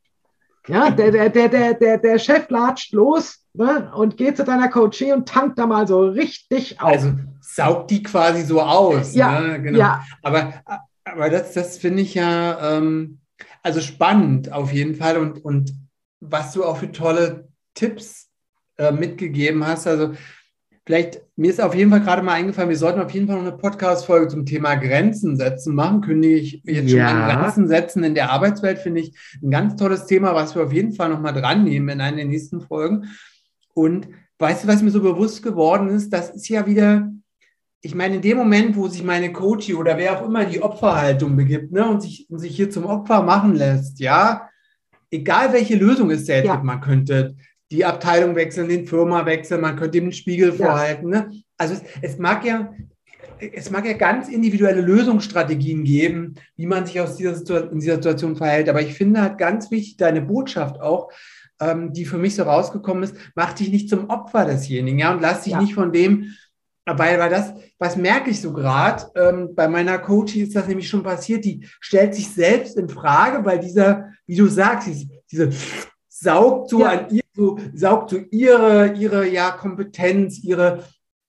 Ja, 0.69 0.91
der, 0.91 1.13
der, 1.13 1.31
der, 1.31 1.49
der, 1.49 1.75
der, 1.75 1.99
der 1.99 2.19
Chef 2.19 2.51
latscht 2.51 2.93
los 2.93 3.45
ne, 3.55 3.91
und 3.95 4.17
geht 4.17 4.37
zu 4.37 4.45
deiner 4.45 4.69
Coachie 4.69 5.13
und 5.13 5.29
tankt 5.29 5.59
da 5.59 5.67
mal 5.67 5.87
so 5.87 6.01
richtig 6.01 6.81
auf. 6.81 6.91
Also 6.91 7.13
saugt 7.41 7.91
die 7.91 8.03
quasi 8.03 8.43
so 8.43 8.61
aus. 8.61 9.15
Ja, 9.15 9.41
ne? 9.41 9.63
genau. 9.63 9.79
Ja. 9.79 10.05
Aber, 10.23 10.55
aber 11.07 11.31
das, 11.31 11.53
das 11.55 11.79
finde 11.79 12.03
ich 12.03 12.15
ja 12.15 12.77
ähm, 12.77 13.21
also 13.63 13.81
spannend 13.81 14.53
auf 14.53 14.73
jeden 14.73 14.95
Fall 14.95 15.17
und, 15.17 15.45
und 15.45 15.73
was 16.21 16.53
du 16.53 16.65
auch 16.65 16.79
für 16.79 16.93
tolle 16.93 17.49
Tipps 17.75 18.29
äh, 18.79 18.93
mitgegeben 18.93 19.67
hast. 19.67 19.87
Also 19.87 20.13
vielleicht, 20.85 21.23
mir 21.37 21.51
ist 21.51 21.61
auf 21.61 21.75
jeden 21.75 21.91
Fall 21.91 22.01
gerade 22.01 22.23
mal 22.23 22.33
eingefallen, 22.33 22.71
wir 22.71 22.77
sollten 22.77 23.01
auf 23.01 23.13
jeden 23.13 23.27
Fall 23.27 23.37
noch 23.37 23.47
eine 23.47 23.57
Podcast-Folge 23.57 24.29
zum 24.29 24.47
Thema 24.47 24.75
Grenzen 24.75 25.37
setzen 25.37 25.75
machen. 25.75 26.01
Kündige 26.01 26.37
ich 26.37 26.63
jetzt 26.65 26.91
ja. 26.91 27.09
schon 27.09 27.19
an 27.19 27.41
Grenzen 27.41 27.69
setzen 27.69 28.05
in 28.05 28.15
der 28.15 28.31
Arbeitswelt, 28.31 28.79
finde 28.79 29.01
ich 29.01 29.17
ein 29.43 29.51
ganz 29.51 29.77
tolles 29.77 30.07
Thema, 30.07 30.35
was 30.35 30.55
wir 30.55 30.65
auf 30.65 30.73
jeden 30.73 30.93
Fall 30.93 31.09
noch 31.09 31.21
mal 31.21 31.33
dran 31.33 31.65
nehmen 31.65 31.89
in 31.89 32.01
einer 32.01 32.17
der 32.17 32.27
nächsten 32.27 32.61
Folgen. 32.61 33.07
Und 33.75 34.09
weißt 34.39 34.65
du, 34.65 34.69
was 34.69 34.83
mir 34.83 34.91
so 34.91 35.03
bewusst 35.03 35.43
geworden 35.43 35.89
ist? 35.89 36.13
Das 36.13 36.31
ist 36.31 36.49
ja 36.49 36.67
wieder, 36.67 37.11
ich 37.87 37.95
meine, 37.95 38.17
in 38.17 38.23
dem 38.23 38.37
Moment, 38.37 38.75
wo 38.75 38.89
sich 38.89 39.05
meine 39.05 39.33
Coachie 39.33 39.75
oder 39.75 39.97
wer 39.97 40.19
auch 40.19 40.27
immer 40.27 40.45
die 40.45 40.61
Opferhaltung 40.61 41.37
begibt 41.37 41.71
ne, 41.71 41.89
und, 41.89 42.03
sich, 42.03 42.27
und 42.29 42.41
sich 42.41 42.57
hier 42.57 42.69
zum 42.69 42.85
Opfer 42.85 43.23
machen 43.23 43.55
lässt, 43.55 44.01
ja, 44.01 44.49
egal 45.09 45.53
welche 45.53 45.77
Lösung 45.77 46.11
es 46.11 46.27
jetzt 46.27 46.47
ja. 46.47 46.55
gibt, 46.55 46.65
man 46.65 46.81
könnte 46.81 47.37
die 47.71 47.85
Abteilung 47.85 48.35
wechseln, 48.35 48.69
den 48.69 48.89
Firma 48.89 49.25
wechseln, 49.25 49.61
man 49.61 49.77
könnte 49.77 49.99
ihm 49.99 50.07
den 50.07 50.13
Spiegel 50.13 50.49
ja. 50.49 50.55
vorhalten. 50.57 51.11
Ne? 51.11 51.31
Also 51.57 51.75
es, 51.75 51.83
es, 52.03 52.19
mag 52.19 52.45
ja, 52.45 52.73
es 53.53 53.71
mag 53.71 53.87
ja 53.87 53.93
ganz 53.93 54.29
individuelle 54.29 54.81
Lösungsstrategien 54.81 55.85
geben, 55.85 56.35
wie 56.57 56.67
man 56.67 56.87
sich 56.87 57.01
aus 57.01 57.17
dieser, 57.17 57.71
in 57.71 57.79
dieser 57.79 57.97
Situation 57.97 58.35
verhält. 58.35 58.69
Aber 58.69 58.83
ich 58.83 58.95
finde 58.95 59.23
halt 59.23 59.39
ganz 59.39 59.71
wichtig 59.71 59.97
deine 59.97 60.23
Botschaft 60.23 60.81
auch, 60.81 61.13
ähm, 61.61 61.93
die 61.93 62.05
für 62.05 62.19
mich 62.19 62.35
so 62.35 62.43
rausgekommen 62.43 63.05
ist, 63.05 63.15
mach 63.37 63.53
dich 63.53 63.71
nicht 63.71 63.89
zum 63.89 64.11
Opfer 64.11 64.45
desjenigen, 64.45 64.99
ja, 64.99 65.13
und 65.13 65.23
lass 65.23 65.43
dich 65.43 65.53
ja. 65.53 65.61
nicht 65.61 65.75
von 65.75 65.93
dem 65.93 66.35
weil, 66.87 67.19
weil 67.19 67.31
das, 67.31 67.53
was 67.79 67.97
merke 67.97 68.31
ich 68.31 68.41
so 68.41 68.53
gerade, 68.53 69.05
ähm, 69.17 69.55
bei 69.55 69.67
meiner 69.67 69.99
Coachie 69.99 70.43
ist 70.43 70.55
das 70.55 70.69
nämlich 70.69 70.89
schon 70.89 71.03
passiert, 71.03 71.45
die 71.45 71.67
stellt 71.81 72.15
sich 72.15 72.29
selbst 72.29 72.77
in 72.77 72.89
Frage, 72.89 73.45
weil 73.45 73.59
dieser, 73.59 74.13
wie 74.27 74.37
du 74.37 74.47
sagst, 74.47 74.87
diese, 74.87 75.07
diese 75.31 75.51
saugt 76.09 76.71
so 76.71 76.81
ja. 76.81 76.91
an 76.91 77.07
ihr, 77.11 77.23
so, 77.35 77.59
saugt 77.75 78.11
so 78.11 78.19
ihre, 78.31 78.95
ihre 78.95 79.29
ja, 79.29 79.51
Kompetenz, 79.51 80.39
ihre, 80.45 80.85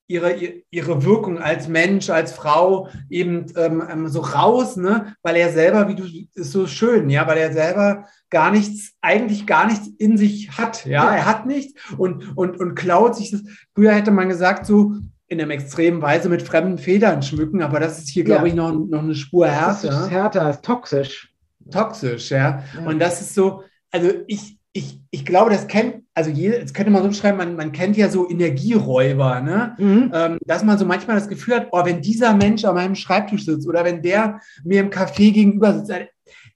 ihre, 0.08 0.36
ihre 0.70 1.04
Wirkung 1.04 1.40
als 1.40 1.68
Mensch, 1.68 2.10
als 2.10 2.32
Frau 2.32 2.88
eben 3.10 3.48
ähm, 3.58 3.84
ähm, 3.90 4.08
so 4.08 4.22
raus, 4.22 4.78
ne? 4.78 5.16
weil 5.22 5.36
er 5.36 5.52
selber, 5.52 5.90
wie 5.90 5.96
du, 5.96 6.04
ist 6.40 6.52
so 6.52 6.68
schön, 6.68 7.10
ja, 7.10 7.28
weil 7.28 7.38
er 7.40 7.52
selber 7.52 8.06
gar 8.30 8.52
nichts, 8.52 8.94
eigentlich 9.02 9.46
gar 9.46 9.66
nichts 9.66 9.88
in 9.98 10.18
sich 10.18 10.58
hat, 10.58 10.86
ja, 10.86 11.06
ja. 11.06 11.16
er 11.16 11.26
hat 11.26 11.46
nichts 11.46 11.74
und, 11.98 12.38
und, 12.38 12.60
und 12.60 12.76
klaut 12.76 13.16
sich 13.16 13.32
das. 13.32 13.42
Früher 13.76 13.94
hätte 13.94 14.12
man 14.12 14.30
gesagt, 14.30 14.66
so, 14.66 14.94
in 15.28 15.42
einem 15.42 15.52
extremen 15.52 16.02
Weise 16.02 16.30
mit 16.30 16.42
fremden 16.42 16.78
Federn 16.78 17.22
schmücken, 17.22 17.62
aber 17.62 17.80
das 17.80 18.00
ist 18.00 18.10
hier, 18.10 18.24
glaube 18.24 18.48
ja. 18.48 18.48
ich, 18.48 18.54
noch, 18.56 18.74
noch 18.74 19.04
eine 19.04 19.16
Spur 19.16 19.48
härter. 19.48 19.90
Das 19.90 20.02
ist 20.04 20.12
härter, 20.12 20.50
ist 20.50 20.64
toxisch. 20.64 21.34
Toxisch, 21.70 22.32
ja. 22.32 22.64
ja. 22.74 22.90
Und 22.90 23.00
das 23.00 23.22
ist 23.22 23.36
so, 23.36 23.64
also 23.92 24.10
ich, 24.28 24.58
ich, 24.72 25.02
ich 25.12 25.26
glaube, 25.26 25.50
das 25.50 25.68
kennt, 25.68 26.04
also 26.14 26.30
jetzt 26.30 26.74
könnte 26.74 26.92
man 26.92 27.04
so 27.04 27.12
schreiben, 27.12 27.38
man, 27.38 27.56
man 27.56 27.72
kennt 27.72 27.98
ja 27.98 28.10
so 28.10 28.30
Energieräuber, 28.30 29.42
ne? 29.42 29.76
Mhm. 29.78 30.12
Ähm, 30.14 30.38
dass 30.46 30.64
man 30.64 30.78
so 30.78 30.86
manchmal 30.86 31.18
das 31.18 31.28
Gefühl 31.28 31.56
hat, 31.56 31.68
oh, 31.72 31.84
wenn 31.84 32.02
dieser 32.02 32.34
Mensch 32.34 32.64
an 32.64 32.76
meinem 32.76 32.96
Schreibtisch 32.96 33.46
sitzt 33.46 33.68
oder 33.68 33.84
wenn 33.84 34.02
der 34.02 34.40
mir 34.64 34.80
im 34.80 34.90
Café 34.90 35.32
gegenüber 35.32 35.74
sitzt, 35.74 35.90
äh, 35.90 36.08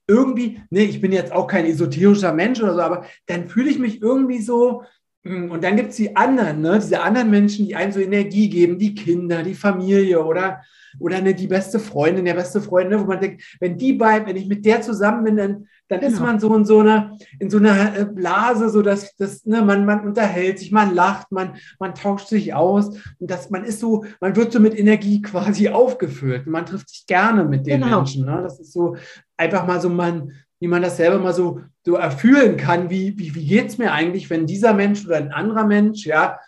irgendwie, 0.06 0.60
ne, 0.70 0.80
ich 0.80 1.00
bin 1.00 1.12
jetzt 1.12 1.32
auch 1.32 1.46
kein 1.46 1.66
esoterischer 1.66 2.32
Mensch 2.32 2.60
oder 2.62 2.74
so, 2.74 2.80
aber 2.80 3.04
dann 3.26 3.48
fühle 3.48 3.70
ich 3.70 3.78
mich 3.78 4.00
irgendwie 4.00 4.40
so, 4.40 4.82
und 5.24 5.62
dann 5.62 5.76
gibt 5.76 5.90
es 5.90 5.96
die 5.96 6.16
anderen, 6.16 6.62
ne? 6.62 6.80
diese 6.80 7.00
anderen 7.00 7.30
Menschen, 7.30 7.66
die 7.66 7.76
einem 7.76 7.92
so 7.92 8.00
Energie 8.00 8.48
geben, 8.48 8.76
die 8.76 8.92
Kinder, 8.94 9.44
die 9.44 9.54
Familie 9.54 10.24
oder, 10.24 10.62
oder 10.98 11.20
ne, 11.20 11.32
die 11.32 11.46
beste 11.46 11.78
Freundin, 11.78 12.24
der 12.24 12.34
beste 12.34 12.60
Freund, 12.60 12.90
ne? 12.90 13.00
wo 13.00 13.04
man 13.04 13.20
denkt, 13.20 13.56
wenn 13.60 13.78
die 13.78 13.92
beiden, 13.92 14.26
wenn 14.26 14.36
ich 14.36 14.48
mit 14.48 14.64
der 14.64 14.82
zusammen 14.82 15.22
bin, 15.22 15.36
dann, 15.36 15.68
dann 15.86 16.00
genau. 16.00 16.12
ist 16.12 16.20
man 16.20 16.40
so 16.40 16.52
in 16.56 16.64
so 16.64 16.80
einer, 16.80 17.16
in 17.38 17.50
so 17.50 17.58
einer 17.58 17.96
äh, 17.96 18.04
Blase, 18.04 18.68
so 18.68 18.82
dass, 18.82 19.14
dass 19.14 19.46
ne, 19.46 19.62
man, 19.62 19.84
man 19.84 20.04
unterhält 20.04 20.58
sich, 20.58 20.72
man 20.72 20.92
lacht, 20.92 21.30
man, 21.30 21.54
man 21.78 21.94
tauscht 21.94 22.26
sich 22.26 22.52
aus 22.52 22.88
und 23.20 23.30
das, 23.30 23.48
man 23.48 23.62
ist 23.62 23.78
so, 23.78 24.04
man 24.20 24.34
wird 24.34 24.52
so 24.52 24.58
mit 24.58 24.76
Energie 24.76 25.22
quasi 25.22 25.68
aufgefüllt. 25.68 26.48
Man 26.48 26.66
trifft 26.66 26.88
sich 26.88 27.06
gerne 27.06 27.44
mit 27.44 27.64
den 27.68 27.82
genau. 27.82 27.98
Menschen. 27.98 28.26
Ne? 28.26 28.40
Das 28.42 28.58
ist 28.58 28.72
so 28.72 28.96
einfach 29.36 29.68
mal 29.68 29.80
so, 29.80 29.88
man, 29.88 30.32
wie 30.62 30.68
man 30.68 30.80
das 30.80 30.96
selber 30.96 31.18
mal 31.18 31.34
so, 31.34 31.60
so 31.84 31.96
erfühlen 31.96 32.56
kann, 32.56 32.88
wie, 32.88 33.18
wie, 33.18 33.34
wie 33.34 33.44
geht 33.44 33.66
es 33.66 33.78
mir 33.78 33.90
eigentlich, 33.90 34.30
wenn 34.30 34.46
dieser 34.46 34.74
Mensch 34.74 35.04
oder 35.04 35.16
ein 35.16 35.32
anderer 35.32 35.66
Mensch, 35.66 36.06
ja, 36.06 36.38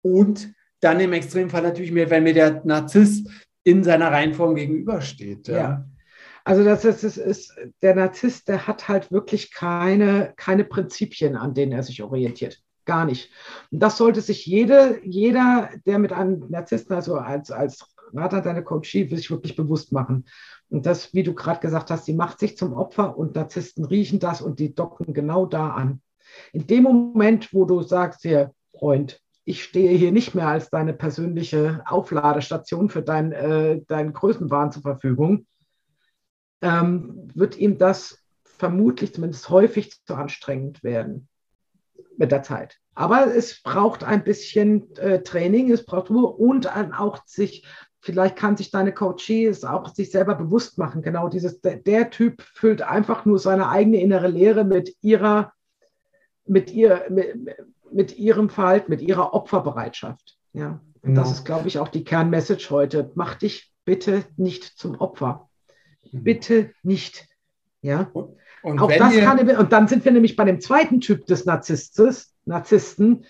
und 0.00 0.54
dann 0.78 1.00
im 1.00 1.12
Extremfall 1.12 1.62
natürlich 1.62 1.90
mehr, 1.90 2.08
wenn 2.08 2.22
mir 2.22 2.34
der 2.34 2.62
Narzisst 2.64 3.28
in 3.64 3.82
seiner 3.82 4.12
Reihenform 4.12 4.54
gegenübersteht. 4.54 5.48
Ja. 5.48 5.56
ja. 5.56 5.84
Also 6.44 6.62
das 6.62 6.84
ist, 6.84 7.02
das 7.02 7.16
ist, 7.16 7.52
der 7.82 7.96
Narzisst, 7.96 8.46
der 8.46 8.68
hat 8.68 8.86
halt 8.86 9.10
wirklich 9.10 9.52
keine, 9.52 10.34
keine 10.36 10.62
Prinzipien, 10.62 11.34
an 11.34 11.52
denen 11.52 11.72
er 11.72 11.82
sich 11.82 12.00
orientiert. 12.00 12.60
Gar 12.84 13.06
nicht. 13.06 13.32
Und 13.72 13.80
das 13.80 13.96
sollte 13.96 14.20
sich 14.20 14.46
jede, 14.46 15.00
jeder, 15.02 15.70
der 15.84 15.98
mit 15.98 16.12
einem 16.12 16.46
Narzissten, 16.48 16.94
also 16.94 17.16
als, 17.16 17.50
als 17.50 17.92
Rater, 18.16 18.40
deine 18.40 18.62
Coachie, 18.62 19.08
sich 19.08 19.30
wirklich 19.30 19.56
bewusst 19.56 19.92
machen. 19.92 20.24
Und 20.68 20.86
das, 20.86 21.14
wie 21.14 21.22
du 21.22 21.34
gerade 21.34 21.60
gesagt 21.60 21.90
hast, 21.90 22.06
die 22.06 22.14
macht 22.14 22.38
sich 22.38 22.56
zum 22.56 22.72
Opfer 22.72 23.16
und 23.16 23.34
Narzissten 23.34 23.84
riechen 23.84 24.18
das 24.18 24.40
und 24.40 24.58
die 24.58 24.74
docken 24.74 25.12
genau 25.12 25.46
da 25.46 25.70
an. 25.70 26.00
In 26.52 26.66
dem 26.66 26.82
Moment, 26.84 27.52
wo 27.52 27.64
du 27.64 27.82
sagst, 27.82 28.22
hier, 28.22 28.52
Freund, 28.78 29.20
ich 29.44 29.62
stehe 29.62 29.96
hier 29.96 30.10
nicht 30.10 30.34
mehr 30.34 30.48
als 30.48 30.70
deine 30.70 30.94
persönliche 30.94 31.82
Aufladestation 31.86 32.88
für 32.88 33.02
dein, 33.02 33.32
äh, 33.32 33.82
deinen 33.86 34.12
Größenwahn 34.12 34.72
zur 34.72 34.82
Verfügung, 34.82 35.46
ähm, 36.62 37.28
wird 37.34 37.58
ihm 37.58 37.76
das 37.76 38.18
vermutlich 38.42 39.12
zumindest 39.12 39.50
häufig 39.50 40.02
zu 40.04 40.14
anstrengend 40.14 40.82
werden 40.82 41.28
mit 42.16 42.32
der 42.32 42.42
Zeit. 42.42 42.78
Aber 42.94 43.34
es 43.34 43.62
braucht 43.62 44.04
ein 44.04 44.24
bisschen 44.24 44.94
äh, 44.96 45.22
Training, 45.22 45.70
es 45.70 45.84
braucht 45.84 46.10
Ruhe 46.10 46.28
und 46.28 46.68
auch 46.68 47.26
sich 47.26 47.66
vielleicht 48.04 48.36
kann 48.36 48.56
sich 48.56 48.70
deine 48.70 48.92
Coachie 48.92 49.46
es 49.46 49.64
auch 49.64 49.94
sich 49.94 50.10
selber 50.10 50.34
bewusst 50.34 50.78
machen. 50.78 51.02
Genau 51.02 51.28
dieses, 51.28 51.60
der, 51.60 51.76
der, 51.76 52.10
Typ 52.10 52.42
füllt 52.42 52.82
einfach 52.82 53.24
nur 53.24 53.38
seine 53.38 53.68
eigene 53.68 54.00
innere 54.00 54.28
Lehre 54.28 54.64
mit 54.64 54.94
ihrer, 55.00 55.52
mit 56.46 56.70
ihr, 56.72 57.06
mit, 57.08 57.34
mit 57.90 58.16
ihrem 58.16 58.50
Verhalten, 58.50 58.90
mit 58.90 59.00
ihrer 59.02 59.34
Opferbereitschaft. 59.34 60.38
Ja, 60.52 60.80
Genau. 61.04 61.20
Das 61.20 61.30
ist, 61.32 61.44
glaube 61.44 61.68
ich, 61.68 61.78
auch 61.78 61.88
die 61.88 62.02
Kernmessage 62.02 62.70
heute. 62.70 63.10
Mach 63.14 63.34
dich 63.34 63.72
bitte 63.84 64.24
nicht 64.36 64.64
zum 64.64 64.98
Opfer. 64.98 65.50
Mhm. 66.10 66.24
Bitte 66.24 66.70
nicht. 66.82 67.26
Ja. 67.82 68.10
Und, 68.62 68.78
auch 68.78 68.90
das 68.90 69.14
kann, 69.18 69.46
und 69.46 69.72
dann 69.72 69.88
sind 69.88 70.06
wir 70.06 70.12
nämlich 70.12 70.36
bei 70.36 70.44
dem 70.44 70.60
zweiten 70.60 71.02
Typ 71.02 71.26
des 71.26 71.44
Narzisstes, 71.44 72.34
Narzissten, 72.46 73.26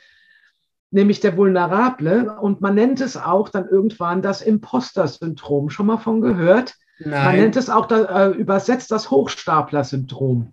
nämlich 0.95 1.21
der 1.21 1.37
Vulnerable. 1.37 2.37
Und 2.41 2.61
man 2.61 2.75
nennt 2.75 3.01
es 3.01 3.17
auch 3.17 3.49
dann 3.49 3.69
irgendwann 3.69 4.23
das 4.23 4.41
Imposter-Syndrom. 4.41 5.69
Schon 5.69 5.87
mal 5.87 5.99
von 5.99 6.21
gehört? 6.21 6.75
Nein. 7.01 7.25
Man 7.25 7.37
nennt 7.37 7.57
es 7.57 7.69
auch 7.69 7.87
da, 7.87 8.29
äh, 8.29 8.31
übersetzt 8.31 8.91
das 8.91 9.11
Hochstapler-Syndrom. 9.11 10.53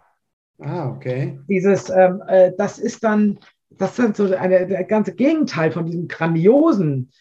Ah, 0.60 0.90
okay. 0.90 1.40
Dieses, 1.48 1.90
ähm, 1.90 2.22
äh, 2.28 2.52
das 2.58 2.80
ist 2.80 3.04
dann, 3.04 3.40
das 3.70 3.98
ist 3.98 4.18
so 4.18 4.36
eine, 4.36 4.68
der 4.68 4.84
ganze 4.84 5.14
Gegenteil 5.14 5.72
von 5.72 5.86
diesem 5.86 6.08
grandiosen 6.08 7.12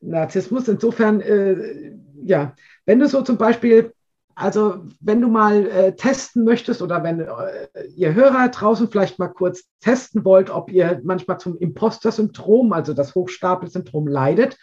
Narzissmus. 0.00 0.68
Insofern, 0.68 1.20
äh, 1.20 1.92
ja, 2.24 2.54
wenn 2.86 2.98
du 2.98 3.08
so 3.08 3.22
zum 3.22 3.38
Beispiel, 3.38 3.93
also 4.34 4.84
wenn 5.00 5.20
du 5.20 5.28
mal 5.28 5.66
äh, 5.66 5.94
testen 5.94 6.44
möchtest 6.44 6.82
oder 6.82 7.02
wenn 7.04 7.20
äh, 7.20 7.68
ihr 7.94 8.14
Hörer 8.14 8.48
draußen 8.48 8.88
vielleicht 8.88 9.18
mal 9.18 9.28
kurz 9.28 9.64
testen 9.80 10.24
wollt, 10.24 10.50
ob 10.50 10.70
ihr 10.70 11.00
manchmal 11.04 11.38
zum 11.38 11.56
Imposter-Syndrom, 11.56 12.72
also 12.72 12.94
das 12.94 13.14
Hochstapel-Syndrom 13.14 14.08
leidet, 14.08 14.56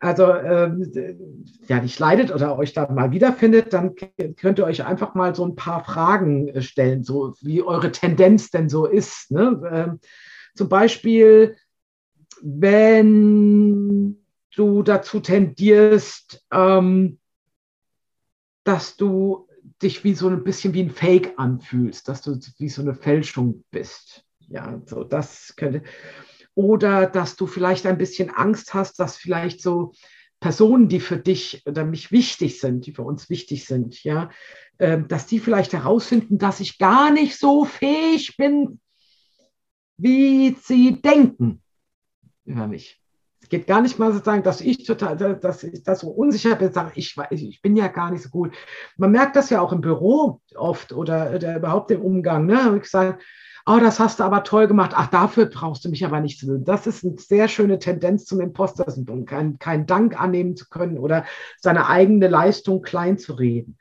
also 0.00 0.34
ähm, 0.34 0.90
ja, 1.68 1.80
nicht 1.80 1.96
leidet 2.00 2.34
oder 2.34 2.58
euch 2.58 2.72
da 2.72 2.90
mal 2.90 3.12
wiederfindet, 3.12 3.72
dann 3.72 3.94
könnt 3.94 4.58
ihr 4.58 4.64
euch 4.64 4.84
einfach 4.84 5.14
mal 5.14 5.32
so 5.32 5.46
ein 5.46 5.54
paar 5.54 5.84
Fragen 5.84 6.48
äh, 6.48 6.60
stellen, 6.60 7.04
so 7.04 7.34
wie 7.40 7.62
eure 7.62 7.92
Tendenz 7.92 8.50
denn 8.50 8.68
so 8.68 8.86
ist. 8.86 9.30
Ne? 9.30 9.62
Ähm, 9.70 10.00
zum 10.56 10.68
Beispiel, 10.68 11.56
wenn 12.42 14.18
du 14.56 14.82
dazu 14.82 15.20
tendierst, 15.20 16.44
ähm, 16.52 17.18
dass 18.64 18.96
du 18.96 19.48
dich 19.82 20.04
wie 20.04 20.14
so 20.14 20.28
ein 20.28 20.44
bisschen 20.44 20.74
wie 20.74 20.82
ein 20.82 20.90
Fake 20.90 21.34
anfühlst, 21.36 22.08
dass 22.08 22.22
du 22.22 22.38
wie 22.58 22.68
so 22.68 22.82
eine 22.82 22.94
Fälschung 22.94 23.64
bist. 23.70 24.24
Ja, 24.48 24.80
so 24.86 25.04
das 25.04 25.54
könnte. 25.56 25.82
Oder 26.54 27.06
dass 27.06 27.36
du 27.36 27.46
vielleicht 27.46 27.86
ein 27.86 27.98
bisschen 27.98 28.30
Angst 28.30 28.74
hast, 28.74 28.98
dass 28.98 29.16
vielleicht 29.16 29.62
so 29.62 29.92
Personen, 30.40 30.88
die 30.88 31.00
für 31.00 31.16
dich 31.16 31.62
oder 31.66 31.84
mich 31.84 32.10
wichtig 32.10 32.60
sind, 32.60 32.86
die 32.86 32.92
für 32.92 33.02
uns 33.02 33.30
wichtig 33.30 33.64
sind, 33.64 34.02
ja, 34.02 34.28
äh, 34.78 35.00
dass 35.00 35.26
die 35.26 35.38
vielleicht 35.38 35.72
herausfinden, 35.72 36.36
dass 36.36 36.60
ich 36.60 36.78
gar 36.78 37.12
nicht 37.12 37.38
so 37.38 37.64
fähig 37.64 38.36
bin, 38.36 38.80
wie 39.96 40.56
sie 40.60 41.00
denken 41.00 41.62
über 42.44 42.66
mich. 42.66 43.01
Geht 43.52 43.66
gar 43.66 43.82
nicht 43.82 43.98
mal 43.98 44.14
sozusagen, 44.14 44.42
dass 44.42 44.62
ich 44.62 44.86
total, 44.86 45.14
dass 45.36 45.62
ich 45.62 45.82
das 45.82 46.00
so 46.00 46.08
unsicher 46.08 46.56
bin, 46.56 46.72
sage 46.72 46.92
ich, 46.94 47.14
ich 47.28 47.60
bin 47.60 47.76
ja 47.76 47.88
gar 47.88 48.10
nicht 48.10 48.22
so 48.22 48.30
gut. 48.30 48.54
Man 48.96 49.10
merkt 49.10 49.36
das 49.36 49.50
ja 49.50 49.60
auch 49.60 49.74
im 49.74 49.82
Büro 49.82 50.40
oft 50.54 50.94
oder, 50.94 51.32
oder 51.34 51.58
überhaupt 51.58 51.90
im 51.90 52.00
Umgang. 52.00 52.46
Ne? 52.46 52.80
Ich 52.82 52.88
sage, 52.88 53.18
oh, 53.66 53.76
das 53.78 54.00
hast 54.00 54.20
du 54.20 54.24
aber 54.24 54.42
toll 54.42 54.68
gemacht, 54.68 54.92
ach, 54.94 55.08
dafür 55.08 55.44
brauchst 55.44 55.84
du 55.84 55.90
mich 55.90 56.02
aber 56.06 56.20
nicht 56.20 56.40
zu 56.40 56.46
mögen. 56.46 56.64
Das 56.64 56.86
ist 56.86 57.04
eine 57.04 57.18
sehr 57.18 57.46
schöne 57.46 57.78
Tendenz 57.78 58.24
zum 58.24 58.40
Imposter-Syndrom, 58.40 59.26
keinen 59.26 59.58
kein 59.58 59.84
Dank 59.84 60.18
annehmen 60.18 60.56
zu 60.56 60.70
können 60.70 60.96
oder 60.96 61.26
seine 61.60 61.90
eigene 61.90 62.28
Leistung 62.28 62.80
klein 62.80 63.18
zu 63.18 63.34
reden. 63.34 63.76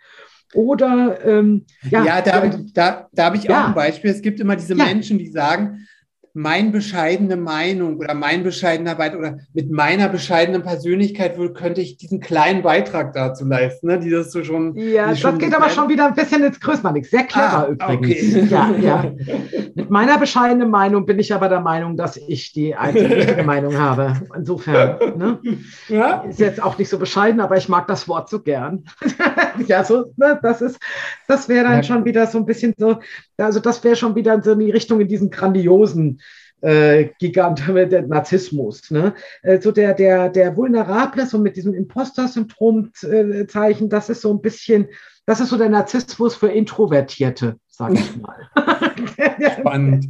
Oder 0.54 1.26
ähm, 1.26 1.66
ja, 1.90 2.04
ja, 2.04 2.22
da, 2.22 2.46
da, 2.74 3.08
da 3.10 3.24
habe 3.24 3.38
ich 3.38 3.46
ja. 3.46 3.64
auch 3.64 3.68
ein 3.70 3.74
Beispiel. 3.74 4.12
Es 4.12 4.22
gibt 4.22 4.42
immer 4.42 4.58
diese 4.58 4.76
ja. 4.76 4.84
Menschen, 4.84 5.18
die 5.18 5.32
sagen, 5.32 5.88
mein 6.34 6.72
bescheidene 6.72 7.36
Meinung 7.36 7.98
oder 7.98 8.14
mein 8.14 8.44
bescheidener 8.44 8.96
Beitrag 8.96 9.20
oder 9.20 9.38
mit 9.54 9.72
meiner 9.72 10.08
bescheidenen 10.10 10.64
Persönlichkeit 10.64 11.38
wohl 11.38 11.54
könnte 11.54 11.82
ich 11.82 11.98
diesen 11.98 12.20
kleinen 12.20 12.62
Beitrag 12.62 13.14
dazu 13.14 13.46
leisten, 13.46 13.88
ne? 13.88 14.00
die 14.00 14.10
das 14.10 14.32
so 14.32 14.44
schon. 14.44 14.76
Ja, 14.76 15.08
das 15.08 15.20
schon 15.20 15.38
geht 15.38 15.54
aber 15.54 15.70
schon 15.70 15.90
wieder 15.90 16.08
ein 16.08 16.14
bisschen 16.14 16.44
ins 16.44 16.60
Größmannig. 16.60 17.10
Sehr 17.10 17.24
clever 17.24 17.68
ah, 17.68 17.68
übrigens. 17.68 18.36
Okay. 18.36 18.48
Ja, 18.50 18.72
ja. 18.80 19.12
Mit 19.76 19.90
meiner 19.90 20.18
bescheidenen 20.18 20.70
Meinung 20.70 21.06
bin 21.06 21.20
ich 21.20 21.34
aber 21.34 21.50
der 21.50 21.60
Meinung, 21.60 21.98
dass 21.98 22.18
ich 22.18 22.54
die 22.54 22.76
einzige 22.76 23.16
richtige 23.16 23.44
Meinung 23.44 23.78
habe. 23.78 24.14
Insofern, 24.36 25.18
ne? 25.18 25.40
ja? 25.88 26.22
ist 26.22 26.40
jetzt 26.40 26.62
auch 26.62 26.78
nicht 26.78 26.90
so 26.90 26.98
bescheiden, 26.98 27.42
aber 27.42 27.58
ich 27.58 27.70
mag 27.70 27.88
das 27.88 28.08
Wort 28.08 28.30
so 28.30 28.42
gern. 28.42 28.86
ja, 29.68 29.84
so, 29.84 30.14
ne? 30.18 30.40
das 30.42 30.62
ist, 30.62 30.80
das 31.28 31.50
wäre 31.50 31.66
dann 31.66 31.78
ja. 31.78 31.84
schon 31.84 32.06
wieder 32.06 32.28
so 32.28 32.38
ein 32.38 32.46
bisschen 32.46 32.74
so, 32.78 33.00
also 33.38 33.60
das 33.60 33.84
wäre 33.84 33.96
schon 33.96 34.16
wieder 34.16 34.42
so 34.42 34.52
in 34.52 34.60
die 34.60 34.72
Richtung 34.72 35.00
in 35.02 35.08
diesen 35.08 35.30
grandiosen 35.30 36.22
äh, 36.62 37.10
Gigant, 37.20 37.62
der 37.68 38.08
Narzissmus. 38.08 38.90
Ne? 38.92 39.14
Äh, 39.44 39.60
so 39.62 39.72
der, 39.72 39.94
der, 39.94 40.30
der 40.30 40.56
Vulnerable, 40.56 41.26
so 41.26 41.38
mit 41.38 41.58
diesem 41.58 41.74
Imposter-Syndrom-Zeichen, 41.74 43.90
das 43.90 44.10
ist 44.10 44.22
so 44.22 44.34
ein 44.34 44.42
bisschen, 44.42 44.88
das 45.26 45.40
ist 45.40 45.50
so 45.50 45.58
der 45.58 45.70
Narzissmus 45.70 46.36
für 46.36 46.50
Introvertierte, 46.50 47.58
sage 47.68 47.96
ich 47.96 48.16
mal. 48.18 48.50
spannend. 49.60 50.06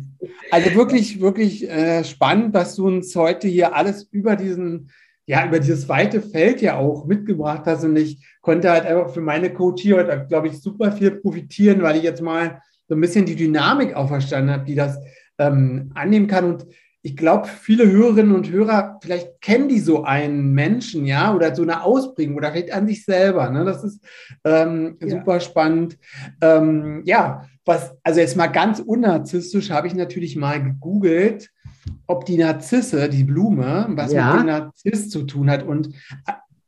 Also 0.52 0.76
wirklich, 0.76 1.22
wirklich 1.22 1.68
äh, 1.70 2.04
spannend, 2.04 2.54
was 2.54 2.76
du 2.76 2.88
uns 2.88 3.16
heute 3.16 3.48
hier 3.48 3.74
alles 3.76 4.04
über 4.12 4.36
diesen 4.36 4.92
ja, 5.28 5.46
über 5.46 5.60
dieses 5.60 5.88
weite 5.88 6.22
Feld 6.22 6.62
ja 6.62 6.78
auch 6.78 7.06
mitgebracht 7.06 7.62
hast. 7.66 7.86
Und 7.86 7.96
ich 7.96 8.22
konnte 8.42 8.70
halt 8.70 8.86
einfach 8.86 9.14
für 9.14 9.22
meine 9.22 9.54
Coach 9.54 9.82
hier 9.82 9.96
heute, 9.98 10.26
glaube 10.28 10.48
ich, 10.48 10.62
super 10.62 10.92
viel 10.92 11.12
profitieren, 11.12 11.82
weil 11.82 11.96
ich 11.96 12.04
jetzt 12.04 12.22
mal 12.22 12.62
so 12.90 12.96
ein 12.96 13.02
bisschen 13.02 13.26
die 13.26 13.38
Dynamik 13.38 13.96
auch 13.96 14.10
verstanden 14.10 14.52
habe, 14.52 14.66
die 14.66 14.76
das 14.76 14.98
ähm, 15.42 15.92
annehmen 15.96 16.28
kann. 16.28 16.46
Und 16.46 16.66
ich 17.02 17.18
glaube, 17.18 17.48
viele 17.48 17.90
Hörerinnen 17.90 18.36
und 18.36 18.52
Hörer, 18.52 19.00
vielleicht 19.02 19.42
kennen 19.42 19.68
die 19.68 19.80
so 19.80 20.04
einen 20.04 20.54
Menschen, 20.54 21.06
ja, 21.06 21.34
oder 21.34 21.56
so 21.56 21.64
eine 21.64 21.84
Ausprägung 21.84 22.36
oder 22.36 22.52
vielleicht 22.52 22.74
an 22.74 22.88
sich 22.88 23.04
selber. 23.06 23.50
Ne? 23.50 23.66
Das 23.66 23.84
ist 23.84 24.04
ähm, 24.44 24.98
ja. 25.02 25.10
super 25.10 25.40
spannend. 25.40 25.98
Ähm, 26.42 27.02
ja, 27.06 27.48
was, 27.66 27.94
also 28.04 28.20
jetzt 28.20 28.38
mal 28.38 28.48
ganz 28.48 28.80
unnarzistisch 28.80 29.72
habe 29.72 29.88
ich 29.88 29.96
natürlich 29.96 30.36
mal 30.36 30.62
gegoogelt, 30.62 31.50
ob 32.06 32.26
die 32.26 32.38
Narzisse, 32.38 33.10
die 33.10 33.24
Blume, 33.24 33.88
was 33.92 34.14
ja. 34.14 34.34
mit 34.34 34.42
dem 34.42 34.48
Narziss 34.48 35.10
zu 35.10 35.24
tun 35.24 35.50
hat. 35.50 35.64
Und 35.64 35.90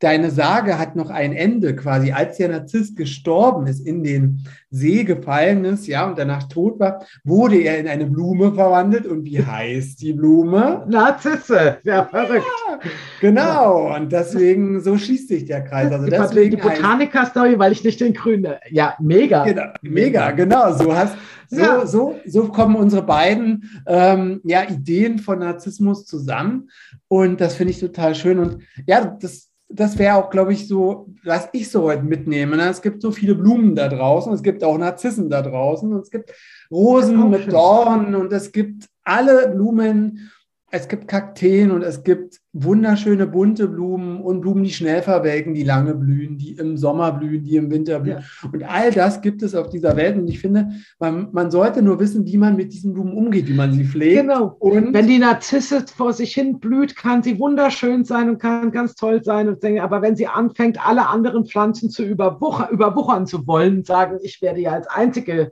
deine 0.03 0.31
Sage 0.31 0.77
hat 0.77 0.95
noch 0.95 1.09
ein 1.09 1.33
Ende 1.33 1.75
quasi, 1.75 2.11
als 2.11 2.37
der 2.37 2.49
Narzisst 2.49 2.97
gestorben 2.97 3.67
ist, 3.67 3.85
in 3.85 4.03
den 4.03 4.43
See 4.69 5.03
gefallen 5.03 5.63
ist, 5.65 5.87
ja, 5.87 6.05
und 6.05 6.17
danach 6.17 6.49
tot 6.49 6.79
war, 6.79 7.05
wurde 7.23 7.57
er 7.57 7.79
in 7.79 7.87
eine 7.87 8.07
Blume 8.07 8.53
verwandelt. 8.53 9.05
Und 9.05 9.23
wie 9.23 9.43
heißt 9.45 10.01
die 10.01 10.13
Blume? 10.13 10.85
Narzisse, 10.89 11.77
ja, 11.83 12.05
verrückt. 12.05 12.45
Ja, 12.69 12.79
genau, 13.21 13.95
und 13.95 14.11
deswegen, 14.11 14.81
so 14.81 14.97
schließt 14.97 15.29
sich 15.29 15.45
der 15.45 15.63
Kreis. 15.63 15.91
Also 15.91 16.05
die, 16.05 16.11
deswegen 16.11 16.51
die 16.51 16.57
Botaniker-Story, 16.57 17.57
weil 17.57 17.71
ich 17.71 17.83
nicht 17.83 18.01
den 18.01 18.13
Grünen, 18.13 18.55
ja, 18.71 18.95
mega. 18.99 19.45
Genau, 19.45 19.67
mega, 19.81 20.31
genau, 20.31 20.73
so 20.73 20.93
hast 20.93 21.15
so, 21.47 21.59
ja. 21.59 21.85
so, 21.85 22.19
so 22.25 22.47
kommen 22.47 22.75
unsere 22.75 23.03
beiden 23.03 23.69
ähm, 23.85 24.41
ja, 24.43 24.63
Ideen 24.67 25.19
von 25.19 25.39
Narzissmus 25.39 26.05
zusammen. 26.05 26.69
Und 27.07 27.39
das 27.39 27.55
finde 27.55 27.71
ich 27.71 27.79
total 27.79 28.15
schön. 28.15 28.39
Und 28.39 28.63
ja, 28.87 29.05
das, 29.05 29.52
das 29.69 29.97
wäre 29.97 30.15
auch, 30.15 30.29
glaube 30.29 30.53
ich, 30.53 30.67
so, 30.67 31.07
was 31.23 31.49
ich 31.53 31.71
so 31.71 31.83
heute 31.83 32.03
mitnehme. 32.03 32.57
Ne? 32.57 32.69
Es 32.69 32.81
gibt 32.81 33.01
so 33.01 33.11
viele 33.11 33.35
Blumen 33.35 33.75
da 33.75 33.87
draußen, 33.87 34.31
es 34.33 34.43
gibt 34.43 34.63
auch 34.63 34.77
Narzissen 34.77 35.29
da 35.29 35.41
draußen, 35.41 35.91
und 35.91 36.01
es 36.01 36.11
gibt 36.11 36.31
Rosen 36.69 37.29
mit 37.29 37.51
Dornen 37.51 38.15
und 38.15 38.31
es 38.31 38.51
gibt 38.51 38.87
alle 39.03 39.49
Blumen 39.49 40.31
es 40.75 40.87
gibt 40.87 41.07
Kakteen 41.07 41.69
und 41.69 41.83
es 41.83 42.03
gibt 42.03 42.41
wunderschöne 42.51 43.27
bunte 43.27 43.67
Blumen 43.67 44.19
und 44.21 44.41
Blumen, 44.41 44.63
die 44.63 44.73
schnell 44.73 45.03
verwelken, 45.03 45.53
die 45.53 45.63
lange 45.63 45.93
blühen, 45.93 46.39
die 46.39 46.53
im 46.53 46.77
Sommer 46.77 47.11
blühen, 47.11 47.43
die 47.43 47.57
im 47.57 47.69
Winter 47.69 47.99
blühen. 47.99 48.17
Ja. 48.17 48.49
Und 48.51 48.63
all 48.63 48.91
das 48.91 49.21
gibt 49.21 49.43
es 49.43 49.53
auf 49.53 49.69
dieser 49.69 49.95
Welt. 49.95 50.17
Und 50.17 50.27
ich 50.27 50.39
finde, 50.39 50.71
man, 50.97 51.29
man, 51.31 51.51
sollte 51.51 51.83
nur 51.83 51.99
wissen, 51.99 52.25
wie 52.25 52.37
man 52.37 52.55
mit 52.55 52.73
diesen 52.73 52.93
Blumen 52.93 53.13
umgeht, 53.13 53.47
wie 53.47 53.53
man 53.53 53.71
sie 53.71 53.85
pflegt. 53.85 54.21
Genau. 54.21 54.55
Und 54.57 54.95
wenn 54.95 55.05
die 55.05 55.19
Narzisse 55.19 55.85
vor 55.95 56.11
sich 56.11 56.33
hin 56.33 56.59
blüht, 56.59 56.95
kann 56.95 57.21
sie 57.21 57.37
wunderschön 57.37 58.03
sein 58.03 58.29
und 58.29 58.39
kann 58.39 58.71
ganz 58.71 58.95
toll 58.95 59.23
sein. 59.23 59.55
aber 59.79 60.01
wenn 60.01 60.15
sie 60.15 60.25
anfängt, 60.25 60.83
alle 60.83 61.07
anderen 61.07 61.45
Pflanzen 61.45 61.91
zu 61.91 62.03
überwuchern, 62.03 62.69
überwuchern 62.71 63.27
zu 63.27 63.45
wollen, 63.45 63.83
sagen, 63.83 64.17
ich 64.23 64.41
werde 64.41 64.61
ja 64.61 64.71
als 64.71 64.87
einzige 64.87 65.51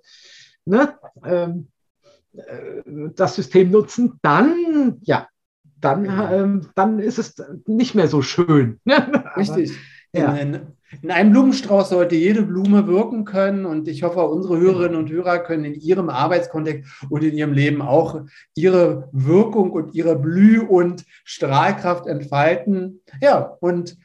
ne, 0.65 0.95
ähm, 1.25 1.67
äh, 1.67 1.70
das 3.15 3.36
System 3.36 3.72
nutzen, 3.72 4.20
dann, 4.22 4.98
ja, 5.02 5.28
dann, 5.80 6.04
genau. 6.04 6.32
ähm, 6.32 6.67
dann 6.76 7.00
ist 7.00 7.17
es 7.17 7.36
nicht 7.67 7.96
mehr 7.96 8.08
so 8.08 8.22
schön. 8.22 8.80
Richtig. 9.36 9.74
ja. 10.13 10.34
in, 10.36 10.62
in, 11.02 11.12
einem 11.12 11.32
Blumenstrauß 11.32 11.89
sollte 11.89 12.15
jede 12.15 12.44
Blume 12.44 12.88
wirken 12.88 13.26
können 13.26 13.65
und 13.65 13.88
ich 13.88 14.04
hoffe, 14.04 14.22
unsere 14.24 14.60
Hörerinnen 14.60 14.98
und 14.98 15.10
Hörer 15.10 15.39
können 15.39 15.65
in 15.65 15.76
ihrem 15.76 16.10
Arbeitskontext 16.10 16.89
und 17.10 17.24
in 17.24 17.36
ihrem 17.36 17.54
Leben 17.54 17.82
auch 17.82 18.22
ihre 18.56 19.10
Wirkung 19.12 19.72
und 19.72 19.96
ihre 19.96 20.17
Blüh- 20.17 20.65
und 20.65 21.06
Strahlkraft 21.24 22.08
entfalten. 22.08 23.02
Ja, 23.22 23.58
und 23.60 23.98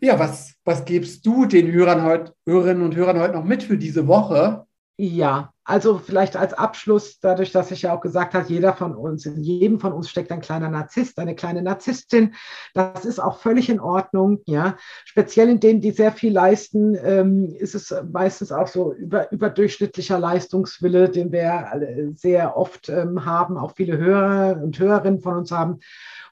ja, 0.00 0.18
was, 0.18 0.54
was 0.64 0.84
gibst 0.84 1.26
du 1.26 1.46
den 1.46 1.72
Hörern 1.72 2.04
heute, 2.04 2.32
Hörerinnen 2.46 2.82
und 2.82 2.94
Hörern 2.94 3.18
heute 3.18 3.34
noch 3.34 3.44
mit 3.44 3.62
für 3.62 3.78
diese 3.78 4.06
Woche? 4.06 4.64
Ja, 4.96 5.52
also 5.68 5.98
vielleicht 5.98 6.34
als 6.34 6.54
Abschluss, 6.54 7.20
dadurch, 7.20 7.52
dass 7.52 7.70
ich 7.70 7.82
ja 7.82 7.94
auch 7.94 8.00
gesagt 8.00 8.32
habe, 8.32 8.48
jeder 8.48 8.72
von 8.72 8.96
uns, 8.96 9.26
in 9.26 9.42
jedem 9.42 9.80
von 9.80 9.92
uns 9.92 10.08
steckt 10.08 10.32
ein 10.32 10.40
kleiner 10.40 10.70
Narzisst, 10.70 11.18
eine 11.18 11.34
kleine 11.34 11.60
Narzisstin. 11.60 12.34
Das 12.72 13.04
ist 13.04 13.18
auch 13.18 13.38
völlig 13.38 13.68
in 13.68 13.78
Ordnung. 13.78 14.40
Ja, 14.46 14.78
speziell 15.04 15.50
in 15.50 15.60
denen, 15.60 15.82
die 15.82 15.90
sehr 15.90 16.10
viel 16.10 16.32
leisten, 16.32 16.96
ähm, 17.04 17.54
ist 17.58 17.74
es 17.74 17.94
meistens 18.10 18.50
auch 18.50 18.66
so 18.66 18.94
über, 18.94 19.30
überdurchschnittlicher 19.30 20.18
Leistungswille, 20.18 21.10
den 21.10 21.32
wir 21.32 22.14
sehr 22.14 22.56
oft 22.56 22.88
ähm, 22.88 23.26
haben, 23.26 23.58
auch 23.58 23.74
viele 23.76 23.98
Hörer 23.98 24.62
und 24.62 24.78
Hörerinnen 24.78 25.20
von 25.20 25.36
uns 25.36 25.52
haben. 25.52 25.80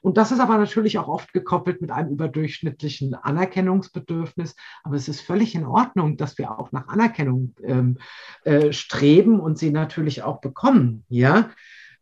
Und 0.01 0.17
das 0.17 0.31
ist 0.31 0.39
aber 0.39 0.57
natürlich 0.57 0.97
auch 0.99 1.07
oft 1.07 1.33
gekoppelt 1.33 1.81
mit 1.81 1.91
einem 1.91 2.11
überdurchschnittlichen 2.11 3.13
Anerkennungsbedürfnis. 3.13 4.55
Aber 4.83 4.95
es 4.95 5.07
ist 5.07 5.21
völlig 5.21 5.53
in 5.53 5.65
Ordnung, 5.65 6.17
dass 6.17 6.37
wir 6.37 6.57
auch 6.57 6.71
nach 6.71 6.87
Anerkennung 6.87 7.53
ähm, 7.63 7.97
äh, 8.43 8.71
streben 8.71 9.26
und 9.39 9.57
sie 9.57 9.71
natürlich 9.71 10.23
auch 10.23 10.39
bekommen. 10.41 11.03
Ja. 11.09 11.49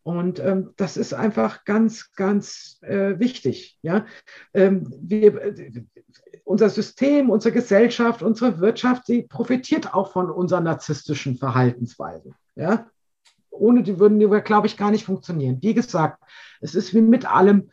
Und 0.04 0.40
ähm, 0.40 0.70
das 0.78 0.98
ist 0.98 1.16
einfach 1.16 1.66
ganz, 1.66 2.12
ganz 2.12 2.78
äh, 2.84 3.18
wichtig. 3.18 3.80
Ja? 3.82 4.06
Ähm, 4.54 4.94
wir, 5.02 5.42
äh, 5.42 5.84
unser 6.44 6.70
System, 6.70 7.32
unsere 7.32 7.54
Gesellschaft, 7.54 8.22
unsere 8.22 8.60
Wirtschaft, 8.60 9.08
sie 9.08 9.24
profitiert 9.24 9.96
auch 9.96 10.12
von 10.12 10.30
unserer 10.30 10.62
narzisstischen 10.62 11.38
Verhaltensweise. 11.38 12.36
Ja? 12.56 12.86
Ohne 13.50 13.82
die 13.82 14.00
würden 14.00 14.20
wir, 14.20 14.42
glaube 14.42 14.68
ich, 14.68 14.78
gar 14.78 14.92
nicht 14.92 15.06
funktionieren. 15.06 15.58
Wie 15.62 15.74
gesagt, 15.74 16.22
es 16.62 16.76
ist 16.76 16.94
wie 16.94 17.02
mit 17.02 17.26
allem, 17.26 17.72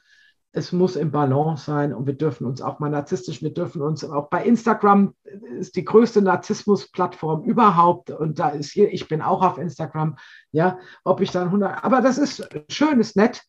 es 0.52 0.70
muss 0.70 0.96
im 0.96 1.10
Balance 1.10 1.64
sein 1.64 1.94
und 1.94 2.06
wir 2.06 2.14
dürfen 2.14 2.46
uns 2.46 2.60
auch 2.60 2.78
mal 2.78 2.90
narzisstisch, 2.90 3.42
wir 3.42 3.54
dürfen 3.54 3.80
uns 3.80 4.04
auch 4.04 4.28
bei 4.28 4.44
Instagram 4.44 5.14
ist 5.58 5.76
die 5.76 5.84
größte 5.84 6.20
Narzissmus-Plattform 6.20 7.44
überhaupt 7.44 8.10
und 8.10 8.38
da 8.38 8.50
ist 8.50 8.70
hier, 8.70 8.92
ich 8.92 9.08
bin 9.08 9.22
auch 9.22 9.42
auf 9.42 9.56
Instagram, 9.56 10.16
ja, 10.50 10.78
ob 11.04 11.22
ich 11.22 11.30
dann 11.30 11.46
100, 11.46 11.82
aber 11.82 12.02
das 12.02 12.18
ist 12.18 12.46
schön, 12.68 13.00
ist 13.00 13.16
nett 13.16 13.42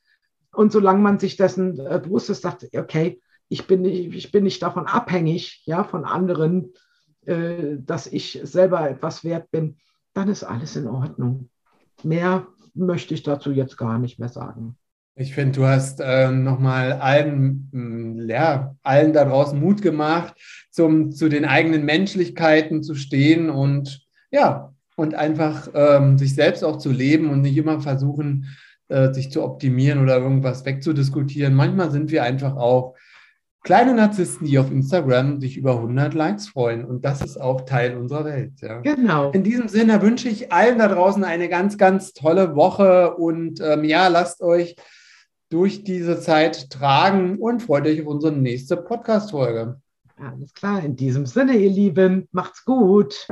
und 0.54 0.72
solange 0.72 1.02
man 1.02 1.20
sich 1.20 1.36
dessen 1.36 1.78
äh, 1.80 2.00
bewusst 2.02 2.30
ist, 2.30 2.42
sagt, 2.42 2.68
okay, 2.76 3.22
ich 3.50 3.68
bin, 3.68 3.82
nicht, 3.82 4.16
ich 4.16 4.32
bin 4.32 4.46
nicht 4.46 4.64
davon 4.64 4.88
abhängig, 4.88 5.62
ja, 5.66 5.84
von 5.84 6.06
anderen, 6.06 6.74
äh, 7.26 7.78
dass 7.80 8.08
ich 8.08 8.40
selber 8.44 8.90
etwas 8.90 9.26
wert 9.26 9.52
bin, 9.52 9.78
dann 10.14 10.30
ist 10.30 10.44
alles 10.44 10.78
in 10.78 10.88
Ordnung. 10.88 11.50
Mehr 12.02 12.48
möchte 12.74 13.14
ich 13.14 13.24
dazu 13.24 13.52
jetzt 13.52 13.78
gar 13.78 14.00
nicht 14.00 14.20
mehr 14.20 14.30
sagen. 14.30 14.78
Ich 15.16 15.36
finde, 15.36 15.60
du 15.60 15.66
hast 15.66 16.00
äh, 16.00 16.32
nochmal 16.32 16.94
allen, 16.94 17.70
mh, 17.72 18.24
ja, 18.34 18.76
allen 18.82 19.14
da 19.14 19.26
draußen 19.26 19.60
Mut 19.60 19.82
gemacht, 19.82 20.34
zum, 20.72 21.12
zu 21.12 21.30
den 21.30 21.46
eigenen 21.46 21.86
Menschlichkeiten 21.86 22.82
zu 22.82 22.96
stehen 22.96 23.50
und 23.50 24.02
ja, 24.32 24.74
und 24.96 25.16
einfach 25.16 25.70
ähm, 25.74 26.18
sich 26.18 26.34
selbst 26.34 26.64
auch 26.64 26.78
zu 26.78 26.92
leben 26.92 27.30
und 27.30 27.42
nicht 27.42 27.58
immer 27.58 27.80
versuchen, 27.80 28.48
äh, 28.90 29.14
sich 29.14 29.32
zu 29.32 29.44
optimieren 29.44 30.02
oder 30.02 30.18
irgendwas 30.18 30.66
wegzudiskutieren. 30.66 31.54
Manchmal 31.54 31.92
sind 31.92 32.12
wir 32.12 32.24
einfach 32.24 32.56
auch 32.56 32.96
kleine 33.64 33.94
Narzissten, 33.94 34.46
die 34.46 34.60
auf 34.60 34.72
Instagram 34.72 35.40
sich 35.40 35.58
über 35.58 35.76
100 35.76 36.14
Likes 36.14 36.50
freuen. 36.50 36.84
Und 36.84 37.06
das 37.06 37.22
ist 37.22 37.40
auch 37.40 37.62
Teil 37.62 37.98
unserer 37.98 38.26
Welt. 38.26 38.54
Ja. 38.62 38.82
Genau. 38.82 39.32
In 39.32 39.44
diesem 39.44 39.68
Sinne 39.68 40.02
wünsche 40.02 40.28
ich 40.28 40.52
allen 40.52 40.80
da 40.80 40.88
draußen 40.88 41.24
eine 41.24 41.50
ganz, 41.50 41.78
ganz 41.78 42.14
tolle 42.14 42.56
Woche 42.56 43.16
und 43.16 43.62
ähm, 43.62 43.84
ja, 43.84 44.08
lasst 44.10 44.42
euch 44.42 44.76
durch 45.54 45.84
diese 45.84 46.20
Zeit 46.20 46.72
tragen 46.72 47.38
und 47.38 47.62
freut 47.62 47.86
euch 47.86 48.02
auf 48.02 48.08
unsere 48.08 48.34
nächste 48.34 48.76
Podcast-Folge. 48.76 49.80
Alles 50.18 50.52
klar, 50.56 50.84
in 50.84 50.96
diesem 50.96 51.28
Sinne, 51.28 51.56
ihr 51.56 51.70
Lieben, 51.70 52.28
macht's 52.32 52.66
gut. 52.66 53.28